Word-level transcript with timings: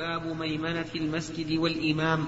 باب 0.00 0.36
ميمنة 0.40 0.86
المسجد 0.94 1.58
والإمام 1.58 2.24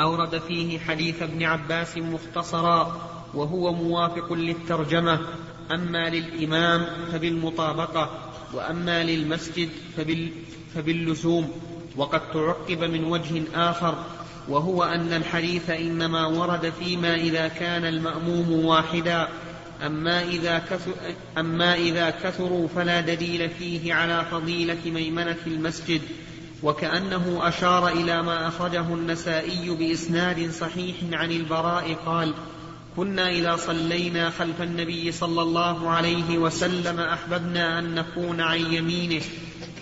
أورد 0.00 0.38
فيه 0.38 0.78
حديث 0.78 1.22
ابن 1.22 1.42
عباس 1.42 1.96
مختصرا 1.98 3.00
وهو 3.34 3.72
موافق 3.72 4.32
للترجمة. 4.32 5.20
أما 5.72 6.10
للإمام 6.10 6.86
فبالمطابقة 7.12 8.10
وأما 8.54 9.04
للمسجد 9.04 9.68
فبال 9.96 10.28
فباللزوم 10.74 11.50
وقد 11.96 12.20
تعقب 12.32 12.84
من 12.84 13.04
وجه 13.04 13.42
آخر 13.54 13.94
وهو 14.48 14.84
أن 14.84 15.12
الحديث 15.12 15.70
إنما 15.70 16.26
ورد 16.26 16.72
فيما 16.78 17.14
إذا 17.14 17.48
كان 17.48 17.84
المأموم 17.84 18.64
واحدا. 18.64 19.28
أما 19.86 20.22
إذا, 20.22 20.58
كثر 20.58 20.92
أما 21.38 21.74
إذا 21.74 22.10
كثروا 22.10 22.68
فلا 22.68 23.00
دليل 23.00 23.50
فيه 23.50 23.94
على 23.94 24.24
فضيلة 24.30 24.80
ميمنة 24.86 25.38
المسجد. 25.46 26.00
وكأنه 26.62 27.48
أشار 27.48 27.88
إلى 27.88 28.22
ما 28.22 28.48
أخرجه 28.48 28.94
النسائي 28.94 29.70
بإسناد 29.70 30.50
صحيح 30.50 30.96
عن 31.12 31.32
البراء 31.32 31.96
قال 32.06 32.34
كنا 32.96 33.30
إذا 33.30 33.56
صلينا 33.56 34.30
خلف 34.30 34.62
النبي 34.62 35.12
صلى 35.12 35.42
الله 35.42 35.90
عليه 35.90 36.38
وسلم 36.38 37.00
أحببنا 37.00 37.78
أن 37.78 37.94
نكون 37.94 38.40
عن 38.40 38.58
يمينه 38.58 39.22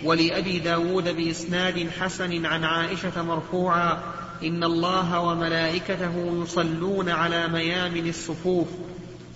ولأبي 0.03 0.59
داود 0.59 1.15
بإسناد 1.15 1.89
حسن 1.99 2.45
عن 2.45 2.63
عائشة 2.63 3.23
مرفوعا 3.23 4.03
إن 4.43 4.63
الله 4.63 5.19
وملائكته 5.19 6.43
يصلون 6.43 7.09
على 7.09 7.47
ميامن 7.47 8.09
الصفوف. 8.09 8.67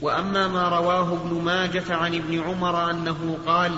وأما 0.01 0.47
ما 0.47 0.69
رواه 0.69 1.13
ابن 1.13 1.41
ماجة 1.41 1.95
عن 1.95 2.15
ابن 2.15 2.39
عمر 2.39 2.91
أنه 2.91 3.37
قال 3.45 3.71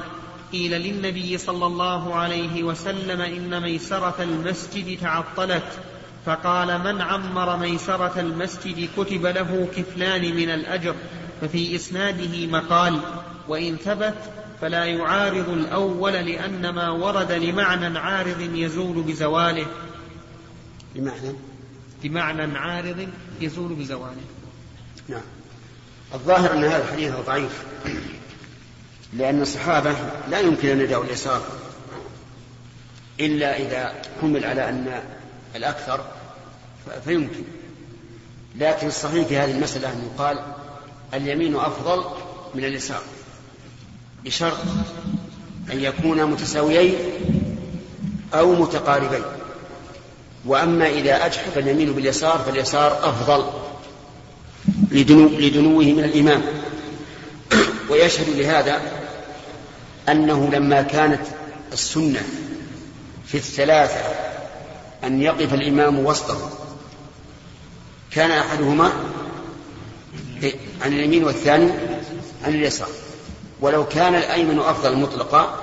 قيل 0.52 0.72
للنبي 0.72 1.38
صلى 1.38 1.66
الله 1.66 2.16
عليه 2.16 2.64
وسلم 2.64 3.22
إن 3.22 3.62
ميسرة 3.62 4.16
المسجد 4.20 5.00
تعطلت 5.02 5.80
فقال 6.26 6.82
من 6.82 7.02
عمر 7.02 7.58
ميسرة 7.58 8.20
المسجد 8.20 8.90
كتب 8.98 9.26
له 9.26 9.68
كفلان 9.76 10.36
من 10.36 10.50
الأجر 10.50 10.96
ففي 11.42 11.76
إسناده 11.76 12.48
مقال 12.48 13.00
وإن 13.48 13.78
ثبت 13.78 14.16
فلا 14.62 14.86
يعارض 14.86 15.50
الأول 15.50 16.14
لأن 16.14 16.70
ما 16.70 16.90
ورد 16.90 17.32
لمعنى 17.32 18.00
عارض 18.00 18.42
يزول 18.42 19.04
بزواله. 19.04 19.66
بمعنى؟ 20.96 21.36
بمعنى 22.04 22.58
عارض 22.58 23.08
يزول 23.42 23.74
بزواله. 23.74 24.22
نعم. 25.10 25.22
الظاهر 26.14 26.54
أن 26.54 26.64
هذا 26.64 26.84
الحديث 26.84 27.14
ضعيف. 27.28 27.64
لأن 29.14 29.42
الصحابة 29.42 29.96
لا 30.30 30.40
يمكن 30.40 30.70
أن 30.70 30.82
يدعوا 30.82 31.04
اليسار 31.04 31.42
إلا 33.20 33.58
إذا 33.58 33.94
حمل 34.22 34.46
على 34.46 34.70
أن 34.70 35.02
الأكثر 35.56 36.06
فيمكن. 37.06 37.44
لكن 38.56 38.88
الصحيح 38.88 39.28
في 39.28 39.38
هذه 39.38 39.52
المسألة 39.52 39.90
أن 39.90 40.12
يقال 40.14 40.40
اليمين 41.14 41.56
أفضل 41.56 42.04
من 42.56 42.66
اليسار 42.66 43.02
بشرط 44.26 44.58
أن 45.72 45.80
يكونا 45.80 46.26
متساويين 46.26 46.96
أو 48.34 48.56
متقاربين. 48.56 49.24
وأما 50.46 50.90
إذا 50.90 51.26
أجحف 51.26 51.58
اليمين 51.58 51.94
باليسار 51.94 52.38
فاليسار 52.38 53.10
أفضل 53.10 53.46
لدنو 54.92 55.28
لدنوه 55.28 55.84
من 55.84 56.04
الإمام. 56.04 56.42
ويشهد 57.90 58.30
لهذا 58.30 59.01
أنه 60.10 60.50
لما 60.54 60.82
كانت 60.82 61.22
السنة 61.74 62.24
في 63.26 63.36
الثلاثة 63.36 64.02
أن 65.04 65.22
يقف 65.22 65.54
الإمام 65.54 66.06
وسطه 66.06 66.50
كان 68.12 68.32
أحدهما 68.32 68.92
عن 70.82 70.94
اليمين 70.94 71.24
والثاني 71.24 71.72
عن 72.46 72.54
اليسار. 72.54 72.90
ولو 73.62 73.86
كان 73.86 74.16
الأيمن 74.16 74.60
أفضل 74.60 74.98
مطلقا 74.98 75.56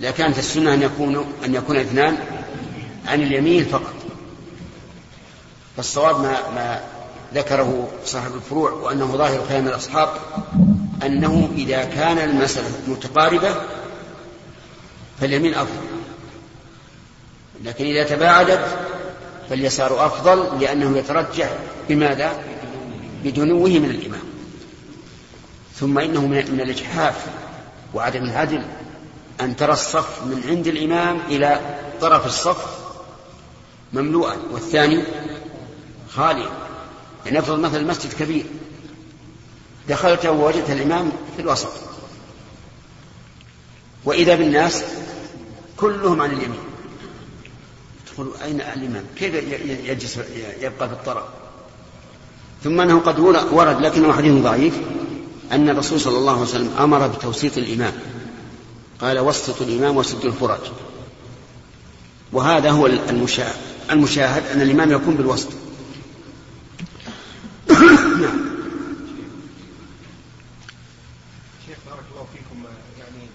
لكانت 0.00 0.38
السنة 0.38 0.74
أن 0.74 0.82
يكون 0.82 1.34
أن 1.44 1.54
يكون 1.54 1.76
اثنان 1.76 2.18
عن 3.06 3.22
اليمين 3.22 3.64
فقط. 3.64 3.94
فالصواب 5.76 6.20
ما 6.20 6.50
ما 6.50 6.80
ذكره 7.36 7.88
صاحب 8.04 8.34
الفروع 8.34 8.70
وأنه 8.70 9.16
ظاهر 9.16 9.40
كلام 9.48 9.68
الأصحاب 9.68 10.08
أنه 11.06 11.48
إذا 11.56 11.84
كان 11.84 12.18
المسألة 12.18 12.68
متقاربة 12.88 13.54
فاليمين 15.20 15.54
أفضل. 15.54 15.86
لكن 17.64 17.84
إذا 17.84 18.04
تباعدت 18.04 18.78
فاليسار 19.50 20.06
أفضل 20.06 20.60
لأنه 20.60 20.98
يترجح 20.98 21.50
بماذا؟ 21.88 22.42
بدنوه 23.24 23.68
من 23.68 23.90
الإمام. 23.90 24.24
ثم 25.74 25.98
إنه 25.98 26.26
من 26.26 26.60
الإجحاف 26.60 27.26
وعدم 27.94 28.22
العدل. 28.22 28.62
أن 29.40 29.56
ترى 29.56 29.72
الصف 29.72 30.22
من 30.24 30.42
عند 30.48 30.66
الإمام 30.66 31.18
إلى 31.28 31.60
طرف 32.00 32.26
الصف 32.26 32.78
مملوءا 33.92 34.36
والثاني 34.52 35.02
خاليا. 36.10 36.65
يعني 37.26 37.38
نفرض 37.38 37.58
مثلا 37.58 37.80
المسجد 37.80 38.12
كبير 38.12 38.46
دخلت 39.88 40.26
ووجدت 40.26 40.70
الإمام 40.70 41.12
في 41.36 41.42
الوسط. 41.42 41.72
وإذا 44.04 44.34
بالناس 44.34 44.84
كلهم 45.76 46.20
عن 46.22 46.30
اليمين. 46.30 46.58
تقول 48.06 48.30
أين 48.44 48.60
الإمام؟ 48.60 49.04
كيف 49.16 49.34
يجلس 49.84 50.18
يبقى 50.60 50.88
في 50.88 50.94
الطرف 50.94 51.24
ثم 52.64 52.80
أنه 52.80 53.00
قد 53.00 53.18
ورد 53.52 53.80
لكنه 53.80 54.12
حديث 54.12 54.42
ضعيف 54.42 54.74
أن 55.52 55.68
الرسول 55.68 56.00
صلى 56.00 56.18
الله 56.18 56.32
عليه 56.32 56.42
وسلم 56.42 56.70
أمر 56.78 57.06
بتوسيط 57.06 57.58
الإمام. 57.58 57.92
قال 59.00 59.18
وسطوا 59.18 59.66
الإمام 59.66 59.96
وسدوا 59.96 60.30
الفرج. 60.30 60.60
وهذا 62.32 62.70
هو 62.70 62.86
المشاهد 62.86 63.56
المشاهد 63.90 64.46
أن 64.46 64.62
الإمام 64.62 64.92
يكون 64.92 65.14
بالوسط. 65.14 65.48
نعم 68.22 68.40
شيخ 71.66 71.78
بارك 71.86 72.04
الله 72.12 72.26
فيكم 72.32 72.64
يعني 72.98 73.26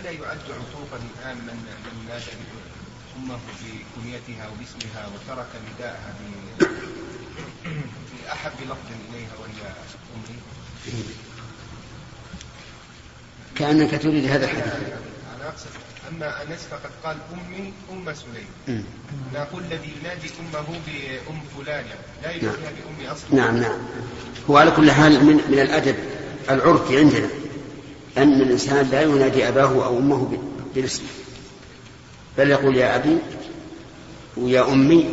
ألا 0.00 0.10
يعد 0.10 0.38
عطوفا 0.38 0.96
الآن 0.96 1.36
من 1.36 1.56
من 1.84 2.06
نادى 2.08 2.32
أمه 3.16 3.38
بكنيتها 3.60 4.48
وباسمها 4.48 5.06
وترك 5.06 5.48
نداءها 5.74 6.14
بأحب 8.24 8.52
لفظ 8.64 8.88
إليها 9.10 9.32
وهي 9.40 9.72
أمي؟ 10.16 10.38
كأنك 13.56 14.02
تريد 14.02 14.24
هذا 14.24 14.44
الحديث. 14.44 14.72
أنا 15.36 15.48
أقصد 15.48 15.66
أن 16.16 16.22
أنس 16.22 16.60
فقد 16.70 16.90
قال 17.04 17.16
أمي 17.32 17.72
أم 17.92 18.14
سليم. 18.14 18.84
نقول 19.34 19.62
الذي 19.62 19.92
ينادي 20.00 20.30
أمه 20.40 20.66
بأم 20.86 21.40
فلان. 21.56 21.84
لا 22.22 22.30
يناديها 22.30 22.50
نعم. 22.50 22.98
بأم 22.98 23.10
أصلا. 23.10 23.34
نعم 23.34 23.56
نعم. 23.56 23.78
هو 24.50 24.56
على 24.56 24.70
كل 24.70 24.90
حال 24.90 25.24
من, 25.24 25.34
من 25.48 25.58
الأدب 25.58 25.96
العرفي 26.50 26.98
عندنا 26.98 27.28
أن 28.18 28.40
الإنسان 28.40 28.88
لا 28.90 29.02
ينادي 29.02 29.48
أباه 29.48 29.84
أو 29.86 29.98
أمه 29.98 30.38
بالاسم. 30.74 31.02
بل 32.38 32.50
يقول 32.50 32.76
يا 32.76 32.96
أبي 32.96 33.18
ويا 34.36 34.72
أمي. 34.72 35.10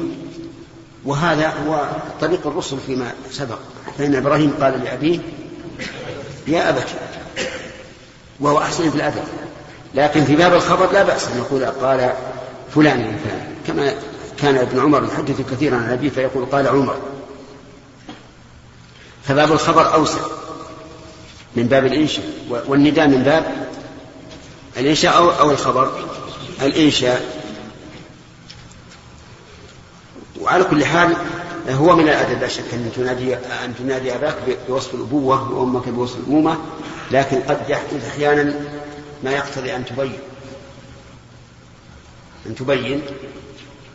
وهذا 1.05 1.47
هو 1.47 1.89
طريق 2.21 2.47
الرسل 2.47 2.77
فيما 2.87 3.13
سبق. 3.31 3.59
فإن 3.97 4.16
إبراهيم 4.16 4.53
قال 4.61 4.83
لأبيه 4.83 5.19
يا 6.47 6.69
أبت 6.69 6.87
وهو 8.39 8.57
أحسن 8.57 8.89
في 8.89 8.95
الأدب. 8.95 9.23
لكن 9.95 10.25
في 10.25 10.35
باب 10.35 10.53
الخبر 10.53 10.91
لا 10.91 11.03
بأس 11.03 11.27
أن 11.27 11.38
يقول 11.38 11.66
قال 11.66 12.13
فلان 12.75 13.17
فلان 13.23 13.55
كما 13.67 13.94
كان 14.37 14.58
ابن 14.58 14.79
عمر 14.79 15.03
يحدث 15.03 15.41
كثيرا 15.52 15.75
عن 15.75 15.91
أبيه 15.91 16.09
فيقول 16.09 16.46
قال 16.46 16.67
عمر. 16.67 16.97
فباب 19.23 19.52
الخبر 19.52 19.93
أوسع 19.93 20.22
من 21.55 21.64
باب 21.64 21.85
الإنشاء 21.85 22.25
والنداء 22.67 23.08
من 23.08 23.23
باب 23.23 23.67
الإنشاء 24.78 25.17
أو, 25.17 25.29
أو 25.29 25.52
الخبر. 25.52 25.91
الإنشاء 26.61 27.40
وعلى 30.41 30.64
كل 30.64 30.85
حال 30.85 31.16
هو 31.69 31.96
من 31.96 32.03
الأدب 32.03 32.41
لا 32.41 32.47
شك 32.47 32.73
أن 32.73 32.91
تنادي 32.96 33.35
أن 33.35 33.75
تنادي 33.79 34.16
أباك 34.16 34.35
بوصف 34.69 34.93
الأبوة 34.93 35.53
وأمك 35.53 35.90
بوصف 35.90 36.17
الأمومة 36.17 36.58
لكن 37.11 37.40
قد 37.40 37.69
يحدث 37.69 38.08
أحيانا 38.08 38.53
ما 39.23 39.31
يقتضي 39.31 39.75
أن 39.75 39.85
تبين. 39.85 40.19
أن 42.45 42.55
تبين 42.55 43.01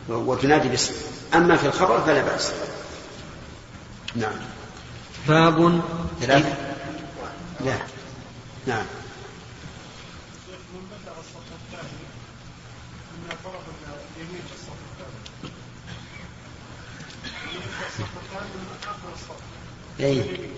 وتنادي 0.09 0.69
باسم. 0.69 0.93
أما 1.35 1.57
في 1.57 1.67
الخبر 1.67 2.01
فلا 2.01 2.21
بأس. 2.21 2.53
نعم. 4.15 4.35
باب 5.27 5.81
ثلاثة. 6.21 6.55
لا. 7.65 7.77
نعم. 8.67 8.85
أي. 19.99 20.49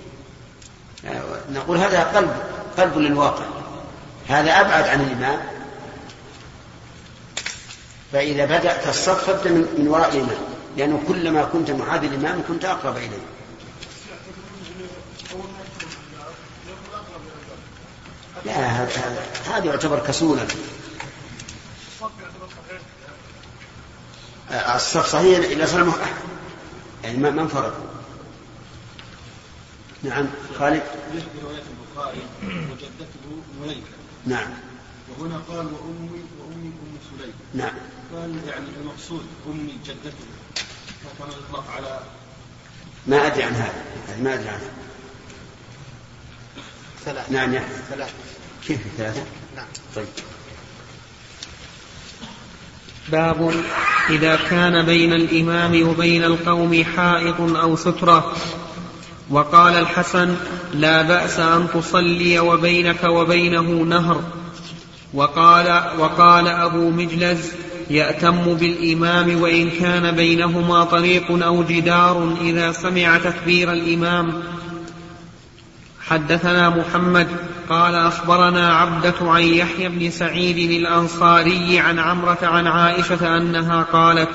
نقول 1.51 1.77
هذا 1.77 2.03
قلب 2.03 2.31
قلب 2.77 2.97
للواقع. 2.97 3.56
هذا 4.27 4.61
أبعد 4.61 4.83
عن 4.87 5.01
الإمام 5.01 5.39
فإذا 8.11 8.45
بدأت 8.45 8.87
الصف 8.87 9.25
فابدأ 9.25 9.51
من 9.51 9.87
وراء 9.87 10.09
الإمام 10.09 10.37
لأنه 10.77 11.03
كلما 11.07 11.43
كنت 11.43 11.71
محاذي 11.71 12.07
الإمام 12.07 12.43
كنت 12.47 12.65
أقرب 12.65 12.97
إليه. 12.97 13.27
لا 18.45 18.53
هذا 18.53 19.25
هذا 19.45 19.65
يعتبر 19.65 19.99
كسولا 19.99 20.45
الصف 24.75 25.07
صحيح 25.07 25.39
إذا 25.39 25.65
صار 25.65 25.93
يعني 27.03 27.17
ما 27.17 27.29
انفرد. 27.29 27.73
نعم 30.03 30.25
خالد. 30.59 30.83
رواية 31.43 31.63
البخاري 31.97 32.21
وجدته 32.43 33.41
مليكة 33.61 33.96
نعم. 34.25 34.47
وهنا 35.09 35.41
قال 35.49 35.65
وأمي 35.65 36.21
وأمي 36.39 36.67
أم 36.67 36.97
سليم. 37.17 37.33
نعم. 37.53 37.73
قال 38.15 38.41
يعني 38.47 38.65
المقصود 38.81 39.25
أمي 39.47 39.73
جدته 39.85 40.25
فكان 41.03 41.29
الإطلاق 41.29 41.65
على 41.77 41.99
ما 43.07 43.27
أدري 43.27 43.43
عن 43.43 43.53
هذا. 43.53 43.83
يعني 44.09 44.21
ما 44.23 44.33
أدري 44.33 44.49
عنه 44.49 44.69
ثلاثة. 47.05 47.31
نعم 47.33 47.53
يا 47.53 47.63
ثلاثة. 47.89 48.13
كيف 48.67 48.79
ثلاثة؟ 48.97 49.23
نعم. 49.55 49.65
طيب. 49.95 50.07
باب 53.09 53.63
إذا 54.09 54.35
كان 54.35 54.85
بين 54.85 55.13
الإمام 55.13 55.89
وبين 55.89 56.23
القوم 56.23 56.83
حائط 56.83 57.41
أو 57.41 57.75
سترة. 57.75 58.35
وقال 59.29 59.73
الحسن 59.73 60.35
لا 60.73 61.01
بأس 61.01 61.39
أن 61.39 61.67
تصلي 61.73 62.39
وبينك 62.39 63.03
وبينه 63.03 63.61
نهر. 63.61 64.21
وقال 65.13 65.83
وقال 65.99 66.47
أبو 66.47 66.89
مجلز 66.89 67.51
يأتم 67.89 68.53
بالإمام 68.53 69.41
وإن 69.41 69.69
كان 69.69 70.15
بينهما 70.15 70.83
طريق 70.83 71.43
أو 71.45 71.63
جدار 71.63 72.35
إذا 72.41 72.71
سمع 72.71 73.17
تكبير 73.17 73.73
الإمام. 73.73 74.43
حدثنا 76.07 76.69
محمد 76.69 77.27
قال 77.69 77.95
أخبرنا 77.95 78.73
عبدة 78.73 79.15
عن 79.21 79.43
يحيى 79.43 79.89
بن 79.89 80.11
سعيد 80.11 80.71
الأنصاري 80.71 81.79
عن 81.79 81.99
عمرة 81.99 82.37
عن 82.41 82.67
عائشة 82.67 83.37
أنها 83.37 83.83
قالت 83.83 84.29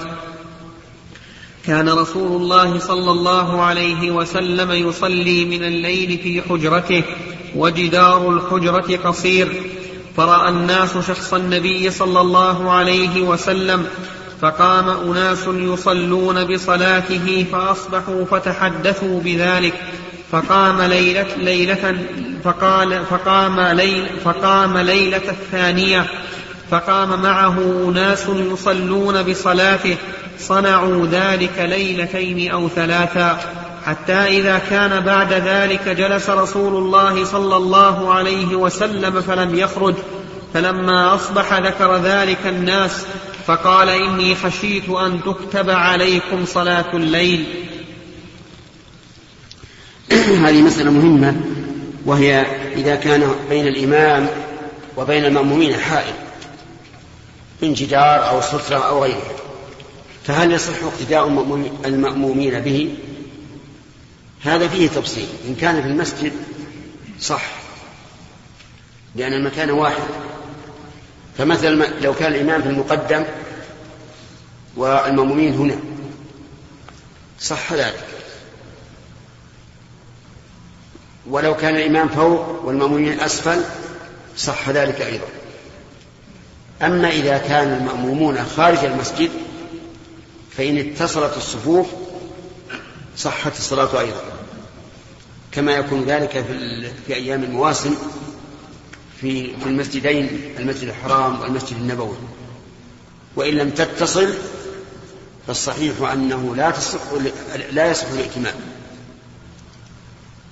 كان 1.67 1.89
رسول 1.89 2.43
الله 2.43 2.79
صلى 2.79 3.11
الله 3.11 3.63
عليه 3.63 4.11
وسلم 4.11 4.71
يصلي 4.73 5.45
من 5.45 5.65
الليل 5.65 6.19
في 6.23 6.43
حجرته 6.49 7.03
وجدار 7.57 8.31
الحجرة 8.31 8.97
قصير. 8.97 9.63
فرأى 10.17 10.49
الناس 10.49 10.99
شخص 11.09 11.35
النبي 11.35 11.91
صلى 11.91 12.21
الله 12.21 12.71
عليه 12.71 13.23
وسلم 13.23 13.87
فقام 14.41 14.89
أناس 14.89 15.47
يصلون 15.47 16.45
بصلاته 16.45 17.47
فأصبحوا 17.53 18.25
فتحدثوا 18.25 19.21
بذلك. 19.21 19.75
فقام 20.33 20.83
ليلة 20.83 21.27
ليلة 21.37 21.99
فقال 22.45 23.05
فقام 23.11 23.61
ليل 23.61 24.07
فقام 24.25 24.79
ليلة 24.79 25.31
الثانية. 25.31 26.07
فقام 26.71 27.23
معه 27.23 27.59
أناس 27.89 28.27
يصلون 28.29 29.23
بصلاته 29.23 29.97
صنعوا 30.43 31.07
ذلك 31.07 31.59
ليلتين 31.59 32.51
أو 32.51 32.69
ثلاثا 32.69 33.41
حتى 33.87 34.13
إذا 34.13 34.61
كان 34.71 35.01
بعد 35.01 35.33
ذلك 35.33 35.89
جلس 35.89 36.31
رسول 36.31 36.75
الله 36.75 37.25
صلى 37.25 37.57
الله 37.57 38.15
عليه 38.15 38.57
وسلم 38.57 39.21
فلم 39.21 39.59
يخرج. 39.59 39.95
فلما 40.55 41.15
أصبح 41.15 41.53
ذكر 41.53 41.97
ذلك 41.97 42.47
الناس 42.47 43.07
فقال 43.47 43.89
إني 43.89 44.35
خشيت 44.35 44.89
أن 44.89 45.21
تكتب 45.23 45.71
عليكم 45.71 46.47
صلاة 46.47 46.97
الليل. 46.97 47.45
هذه 50.45 50.63
مسألة 50.63 50.91
مهمة 50.91 51.41
وهي 52.07 52.47
إذا 52.77 52.95
كان 52.95 53.35
بين 53.49 53.67
الإمام 53.67 54.27
وبين 54.97 55.25
المأمومين 55.25 55.75
حائل 55.75 56.15
من 57.63 57.75
جدار 57.75 58.29
أو 58.29 58.41
سترة 58.41 58.77
أو 58.77 59.03
غيره 59.03 59.32
فهل 60.25 60.53
يصح 60.53 60.83
اقتداء 60.83 61.27
المأمومين 61.85 62.61
به؟ 62.61 62.95
هذا 64.43 64.69
فيه 64.69 64.89
تفصيل. 64.89 65.27
إن 65.49 65.55
كان 65.55 65.83
في 65.83 65.89
المسجد 65.89 66.33
صح. 67.21 67.43
لأن 69.15 69.33
المكان 69.33 69.71
واحد. 69.71 70.03
فمثلا 71.39 71.87
لو 72.01 72.15
كان 72.15 72.33
الإمام 72.33 72.63
في 72.63 72.69
المقدم 72.69 73.25
والمأمومين 74.77 75.55
هنا. 75.55 75.77
صح 77.41 77.73
ذلك. 77.73 78.05
ولو 81.27 81.57
كان 81.57 81.77
الإمام 81.77 82.09
فوق 82.09 82.65
والمأمومين 82.65 83.21
أسفل 83.21 83.61
صح 84.37 84.69
ذلك 84.69 85.01
أيضا. 85.01 85.27
أما 86.83 87.11
إذا 87.11 87.39
كان 87.39 87.73
المأمومون 87.73 88.45
خارج 88.45 88.85
المسجد 88.85 89.31
فإن 90.57 90.79
اتصلت 90.79 91.37
الصفوف 91.37 91.87
صحت 93.17 93.59
الصلاة 93.59 94.01
أيضا. 94.01 94.23
كما 95.53 95.73
يكون 95.73 96.05
ذلك 96.05 96.31
في, 96.31 96.91
في 97.07 97.15
أيام 97.15 97.43
المواسم 97.43 97.95
في 99.21 99.57
في 99.57 99.67
المسجدين 99.67 100.55
المسجد 100.59 100.89
الحرام 100.89 101.41
والمسجد 101.41 101.77
النبوي. 101.77 102.17
وإن 103.37 103.55
لم 103.55 103.71
تتصل 103.71 104.35
فالصحيح 105.47 106.11
أنه 106.13 106.57
لا 106.57 106.71
تصح 106.71 107.01
لا 107.73 107.91
يصح 107.91 108.09
الائتمام 108.09 108.55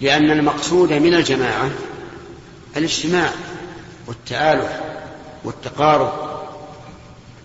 لأن 0.01 0.31
المقصود 0.31 0.93
من 0.93 1.15
الجماعة 1.15 1.71
الاجتماع 2.77 3.31
والتآلف 4.07 4.81
والتقارب 5.45 6.30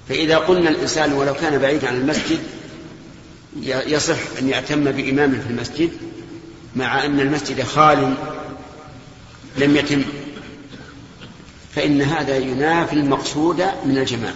فإذا 0.09 0.37
قلنا 0.37 0.69
الإنسان 0.69 1.13
ولو 1.13 1.33
كان 1.33 1.57
بعيدا 1.57 1.87
عن 1.87 1.95
المسجد 1.95 2.39
يصح 3.63 4.17
أن 4.39 4.49
يعتم 4.49 4.91
بإمام 4.91 5.31
في 5.31 5.49
المسجد 5.49 5.91
مع 6.75 7.05
أن 7.05 7.19
المسجد 7.19 7.63
خال 7.63 8.13
لم 9.57 9.75
يتم. 9.75 10.03
فإن 11.75 12.01
هذا 12.01 12.37
ينافي 12.37 12.93
المقصود 12.93 13.61
من 13.85 13.97
الجماعة. 13.97 14.35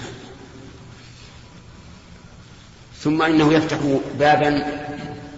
ثم 3.04 3.22
إنه 3.22 3.54
يفتح 3.54 3.78
بابا 4.20 4.66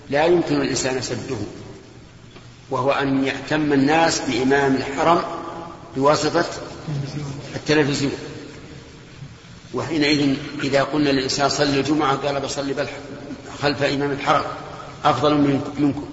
لا 0.10 0.26
يمكن 0.26 0.62
الإنسان 0.62 1.02
سده 1.02 1.38
وهو 2.70 2.92
أن 2.92 3.26
يهتم 3.26 3.74
الناس 3.74 4.22
بإمام 4.22 4.76
الحرم 4.76 5.22
بواسطة 5.96 6.46
التلفزيون. 7.56 8.31
وحينئذ 9.74 10.36
إذا 10.64 10.84
قلنا 10.84 11.10
للإنسان 11.10 11.50
صلي 11.50 11.80
الجمعة 11.80 12.16
قال 12.16 12.40
بصلي 12.40 12.74
بل 12.74 12.88
خلف 13.62 13.84
إمام 13.84 14.12
الحرم 14.12 14.44
أفضل 15.04 15.62
منكم 15.78 16.06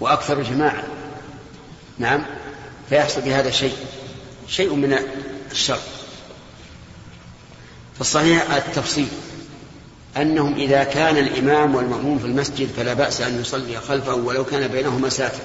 وأكثر 0.00 0.42
جماعة. 0.42 0.84
نعم 1.98 2.22
فيحصل 2.88 3.20
بهذا 3.20 3.50
شيء 3.50 3.76
شيء 4.48 4.74
من 4.74 4.98
الشر. 5.52 5.78
فالصحيح 7.98 8.50
التفصيل 8.50 9.08
أنهم 10.16 10.54
إذا 10.54 10.84
كان 10.84 11.16
الإمام 11.16 11.74
والمأموم 11.74 12.18
في 12.18 12.24
المسجد 12.24 12.68
فلا 12.76 12.94
بأس 12.94 13.20
أن 13.20 13.40
يصلي 13.40 13.80
خلفه 13.80 14.14
ولو 14.14 14.44
كان 14.44 14.68
بينهما 14.68 15.08
ساتر 15.08 15.42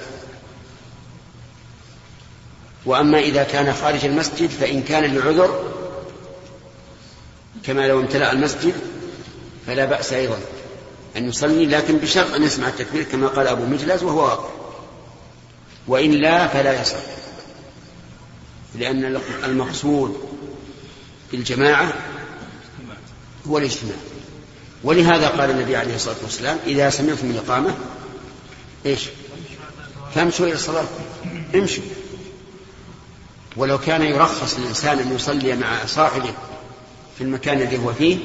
وأما 2.86 3.18
إذا 3.18 3.42
كان 3.42 3.72
خارج 3.72 4.04
المسجد 4.04 4.50
فإن 4.50 4.82
كان 4.82 5.04
لعذر 5.04 5.77
كما 7.68 7.88
لو 7.88 8.00
امتلأ 8.00 8.32
المسجد 8.32 8.74
فلا 9.66 9.84
بأس 9.84 10.12
أيضا 10.12 10.38
أن 11.16 11.28
يصلي 11.28 11.66
لكن 11.66 11.96
بشرط 11.96 12.34
أن 12.34 12.42
يسمع 12.42 12.68
التكبير 12.68 13.02
كما 13.02 13.26
قال 13.26 13.46
أبو 13.46 13.64
مجلس 13.64 14.02
وهو 14.02 14.24
واقع. 14.24 14.48
وإن 15.88 16.10
لا 16.10 16.46
فلا 16.46 16.80
يصح 16.80 16.96
لأن 18.74 19.20
المقصود 19.44 20.16
بالجماعة 21.32 21.92
هو 23.48 23.58
الاجتماع. 23.58 23.96
ولهذا 24.84 25.28
قال 25.28 25.50
النبي 25.50 25.76
عليه 25.76 25.94
الصلاة 25.94 26.16
والسلام 26.22 26.58
إذا 26.66 26.90
سمعتم 26.90 27.30
الإقامة 27.30 27.74
إيش؟ 28.86 29.08
فامشوا 30.14 30.46
إلى 30.46 30.54
الصلاة. 30.54 30.86
امشوا. 31.54 31.84
ولو 33.56 33.78
كان 33.78 34.02
يرخص 34.02 34.58
للإنسان 34.58 34.98
أن 34.98 35.14
يصلي 35.14 35.56
مع 35.56 35.86
صاحبه 35.86 36.34
في 37.18 37.24
المكان 37.24 37.60
الذي 37.60 37.78
هو 37.78 37.92
فيه 37.92 38.18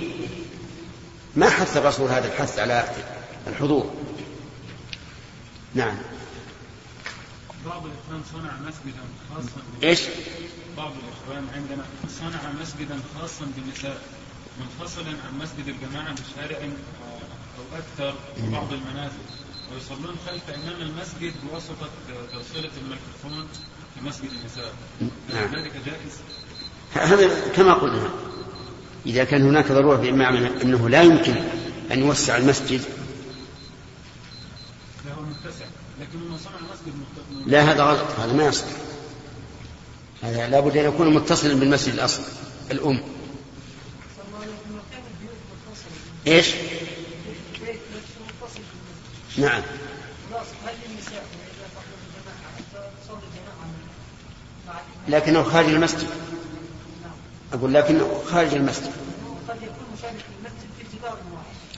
ما 1.35 1.49
حث 1.49 1.77
الرسول 1.77 2.09
هذا 2.09 2.27
الحث 2.27 2.59
على 2.59 2.89
الحضور 3.47 3.93
نعم 5.75 5.95
بعض 7.65 7.83
الإخوان 7.85 8.21
صنع 8.33 8.51
مسجدا 8.67 9.03
خاصا 9.29 9.61
إيش؟ 9.83 10.01
بعض 10.77 10.91
الإخوان 10.91 11.47
عندنا 11.55 11.85
صنع 12.19 12.51
مسجدا 12.61 12.99
خاصا 13.19 13.45
بالنساء 13.55 14.01
منفصلا 14.59 15.07
عن 15.07 15.39
مسجد 15.39 15.67
الجماعة 15.67 16.13
بشارع 16.13 16.57
أو 17.57 17.77
أكثر 17.77 18.15
في 18.35 18.49
بعض 18.51 18.73
المنازل 18.73 19.23
ويصلون 19.73 20.15
خلف 20.27 20.49
إمام 20.49 20.81
المسجد 20.81 21.33
بواسطة 21.43 21.89
توصيلة 22.33 22.71
الميكروفون 22.81 23.47
في 23.95 24.05
مسجد 24.05 24.29
النساء 24.41 24.73
نعم. 25.33 25.55
ذلك 25.55 25.71
جائز؟ 25.85 26.19
هذا 26.93 27.49
كما 27.55 27.73
قلنا 27.73 28.09
إذا 29.05 29.23
كان 29.23 29.41
هناك 29.47 29.71
ضرورة 29.71 29.95
بمعنى 29.97 30.47
أنه 30.61 30.89
لا 30.89 31.01
يمكن 31.01 31.35
أن 31.91 31.99
يوسع 31.99 32.37
المسجد. 32.37 32.81
لا 35.05 35.13
هو 35.13 35.21
متسع 35.21 35.65
لكن 36.01 36.19
من 36.19 36.37
صنع 36.37 36.51
المسجد 36.59 36.99
مت- 36.99 37.47
لا 37.47 37.61
هذا 37.71 37.83
غلط 37.83 38.19
هذا 38.19 38.33
ما 38.33 38.45
يصح 38.45 38.65
هذا 40.23 40.47
لابد 40.49 40.77
أن 40.77 40.85
يكون 40.85 41.13
متصلا 41.13 41.53
بالمسجد 41.53 41.93
الأصل 41.93 42.21
الأم. 42.71 42.99
إيش؟ 46.27 46.47
نعم. 49.37 49.61
لكنه 55.07 55.43
خارج 55.43 55.69
المسجد. 55.69 56.07
أقول 57.53 57.73
لكنه 57.73 58.21
خارج 58.31 58.53
المسجد. 58.53 58.91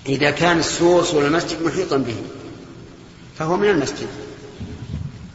إذا 0.05 0.31
كان 0.31 0.59
السور 0.59 1.03
سور 1.03 1.27
المسجد 1.27 1.61
محيطا 1.61 1.97
به 1.97 2.15
فهو 3.39 3.57
من 3.57 3.69
المسجد. 3.69 4.07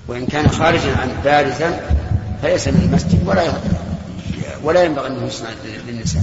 وإن 0.08 0.26
كان 0.26 0.48
خارجا 0.48 0.96
عن 0.96 1.20
بارزا 1.24 1.96
فليس 2.42 2.68
من 2.68 2.82
المسجد 2.84 3.28
ولا 3.28 3.52
ولا 4.62 4.84
ينبغي 4.84 5.06
أنه 5.06 5.26
يصنع 5.26 5.48
للنساء. 5.86 6.22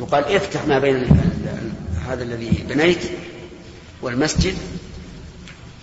يقال 0.00 0.24
افتح 0.36 0.66
ما 0.66 0.78
بين 0.78 1.06
هذا 2.08 2.22
الذي 2.22 2.64
بنيت 2.68 2.98
والمسجد 4.02 4.54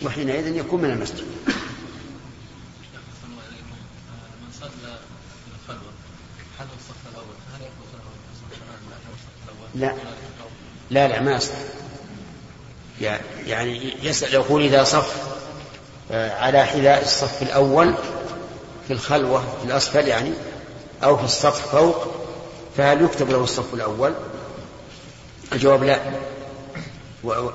وحينئذ 0.05 0.55
يكون 0.55 0.81
من 0.81 0.89
المسجد 0.89 1.24
من 4.41 4.51
صلى 4.60 4.70
في 4.70 5.50
الخلوة 5.55 5.91
حل 6.60 6.65
الصف 6.79 7.01
الأول 7.12 7.36
هل 7.53 7.62
يقول 7.62 7.88
له 7.93 8.00
الصف 8.34 8.62
الأول 9.43 9.60
لا. 9.75 9.93
لا 10.89 11.07
لا 11.07 11.21
ما 11.21 11.39
يع- 13.01 13.19
يعني 13.47 13.93
يسأل 14.03 14.33
يقول 14.33 14.61
إذا 14.63 14.83
صف 14.83 15.15
آه، 16.11 16.35
على 16.39 16.65
حذاء 16.65 17.01
الصف 17.03 17.41
الأول 17.41 17.93
في 18.87 18.93
الخلوة 18.93 19.39
في 19.39 19.65
الأسفل 19.67 20.07
يعني 20.07 20.31
أو 21.03 21.17
في 21.17 21.23
الصف 21.23 21.67
فوق 21.75 22.07
فهل 22.77 23.01
يكتب 23.01 23.29
له 23.29 23.43
الصف 23.43 23.73
الأول؟ 23.73 24.13
الجواب 25.53 25.83
لا. 25.83 25.99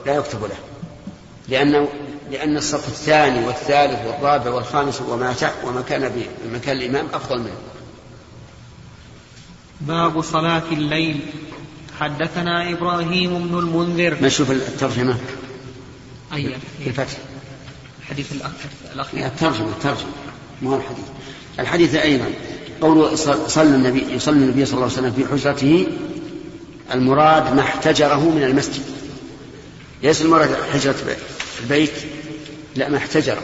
لا 0.06 0.14
يكتب 0.14 0.42
له. 0.44 0.56
لأنه 1.48 1.88
لأن 2.30 2.56
الصف 2.56 2.88
الثاني 2.88 3.46
والثالث 3.46 4.06
والرابع 4.06 4.50
والخامس 4.50 5.00
وما 5.00 5.34
وما 5.64 5.82
كان 5.82 6.26
بمكان 6.44 6.76
الإمام 6.76 7.06
أفضل 7.14 7.38
منه. 7.38 7.56
باب 9.80 10.22
صلاة 10.22 10.62
الليل. 10.72 11.20
حدثنا 12.00 12.70
إبراهيم 12.72 13.48
بن 13.48 13.58
المنذر. 13.58 14.16
نشوف 14.22 14.50
الترجمة؟ 14.50 15.16
أي 16.34 16.54
في 16.82 16.86
الفتح. 16.86 17.16
الحديث 18.00 18.32
الأخ- 18.32 18.92
الأخير. 18.94 19.26
الترجمة 19.26 19.68
الترجمة. 19.68 20.10
هو 20.64 20.76
الحديث؟ 20.76 21.04
الحديث 21.58 21.94
أيضا 21.94 22.24
قوله 22.80 23.14
صل- 23.14 23.50
صلى 23.50 23.74
النبي 23.76 24.14
يصلي 24.14 24.36
النبي 24.36 24.64
صلى 24.66 24.74
الله 24.74 24.84
عليه 24.96 25.08
وسلم 25.08 25.12
في 25.12 25.26
حجرته 25.32 25.86
المراد 26.94 27.54
ما 27.54 27.60
احتجره 27.60 28.20
من 28.30 28.42
المسجد. 28.42 28.82
ليس 30.02 30.22
المراد 30.22 30.56
حجرة 30.72 30.94
البيت. 31.62 31.90
لا 32.76 32.88
ما 32.88 32.96
احتجره. 32.96 33.42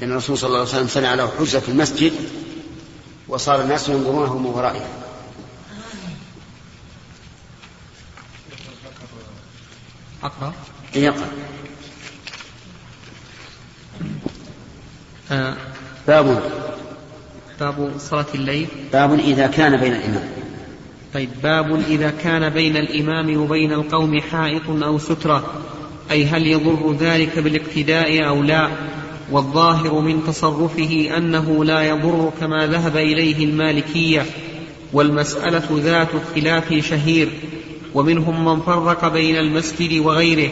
لأن 0.00 0.10
الرسول 0.12 0.38
صلى 0.38 0.48
الله 0.48 0.58
عليه 0.58 0.68
وسلم 0.68 0.88
صنع 0.88 1.14
له 1.14 1.30
حجرة 1.38 1.60
في 1.60 1.68
المسجد 1.68 2.12
وصار 3.28 3.60
الناس 3.60 3.88
ينظرونه 3.88 4.38
من 4.38 4.46
ورائه 4.46 4.86
أقرأ. 10.22 10.52
يقرأ. 10.94 11.28
آه. 15.32 15.56
باب 16.06 16.42
باب 17.60 17.92
صلاة 17.98 18.26
الليل. 18.34 18.66
باب 18.92 19.18
إذا 19.18 19.46
كان 19.46 19.76
بين 19.76 19.92
الإمام. 19.92 20.28
طيب 21.14 21.28
باب 21.42 21.80
إذا 21.88 22.10
كان 22.10 22.48
بين 22.48 22.76
الإمام 22.76 23.36
وبين 23.36 23.72
القوم 23.72 24.20
حائط 24.20 24.68
أو 24.68 24.98
سترة. 24.98 25.62
أي 26.10 26.24
هل 26.24 26.46
يضر 26.46 26.96
ذلك 27.00 27.38
بالاقتداء 27.38 28.28
أو 28.28 28.42
لا؟ 28.42 28.68
والظاهر 29.30 30.00
من 30.00 30.24
تصرفه 30.26 31.16
أنه 31.16 31.64
لا 31.64 31.82
يضر 31.82 32.32
كما 32.40 32.66
ذهب 32.66 32.96
إليه 32.96 33.44
المالكية. 33.44 34.26
والمسألة 34.92 35.68
ذات 35.70 36.08
اختلاف 36.14 36.74
شهير. 36.74 37.28
ومنهم 37.94 38.44
من 38.44 38.60
فرق 38.60 39.08
بين 39.08 39.36
المسجد 39.36 39.98
وغيره. 39.98 40.50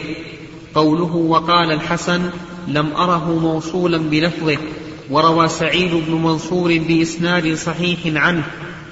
قوله 0.75 1.15
وقال 1.15 1.71
الحسن 1.71 2.29
لم 2.67 2.91
أره 2.91 3.39
موصولا 3.39 3.97
بلفظه. 3.97 4.57
وروى 5.09 5.47
سعيد 5.47 5.91
بن 5.93 6.13
منصور 6.13 6.77
بإسناد 6.77 7.53
صحيح 7.53 7.99
عنه 8.05 8.43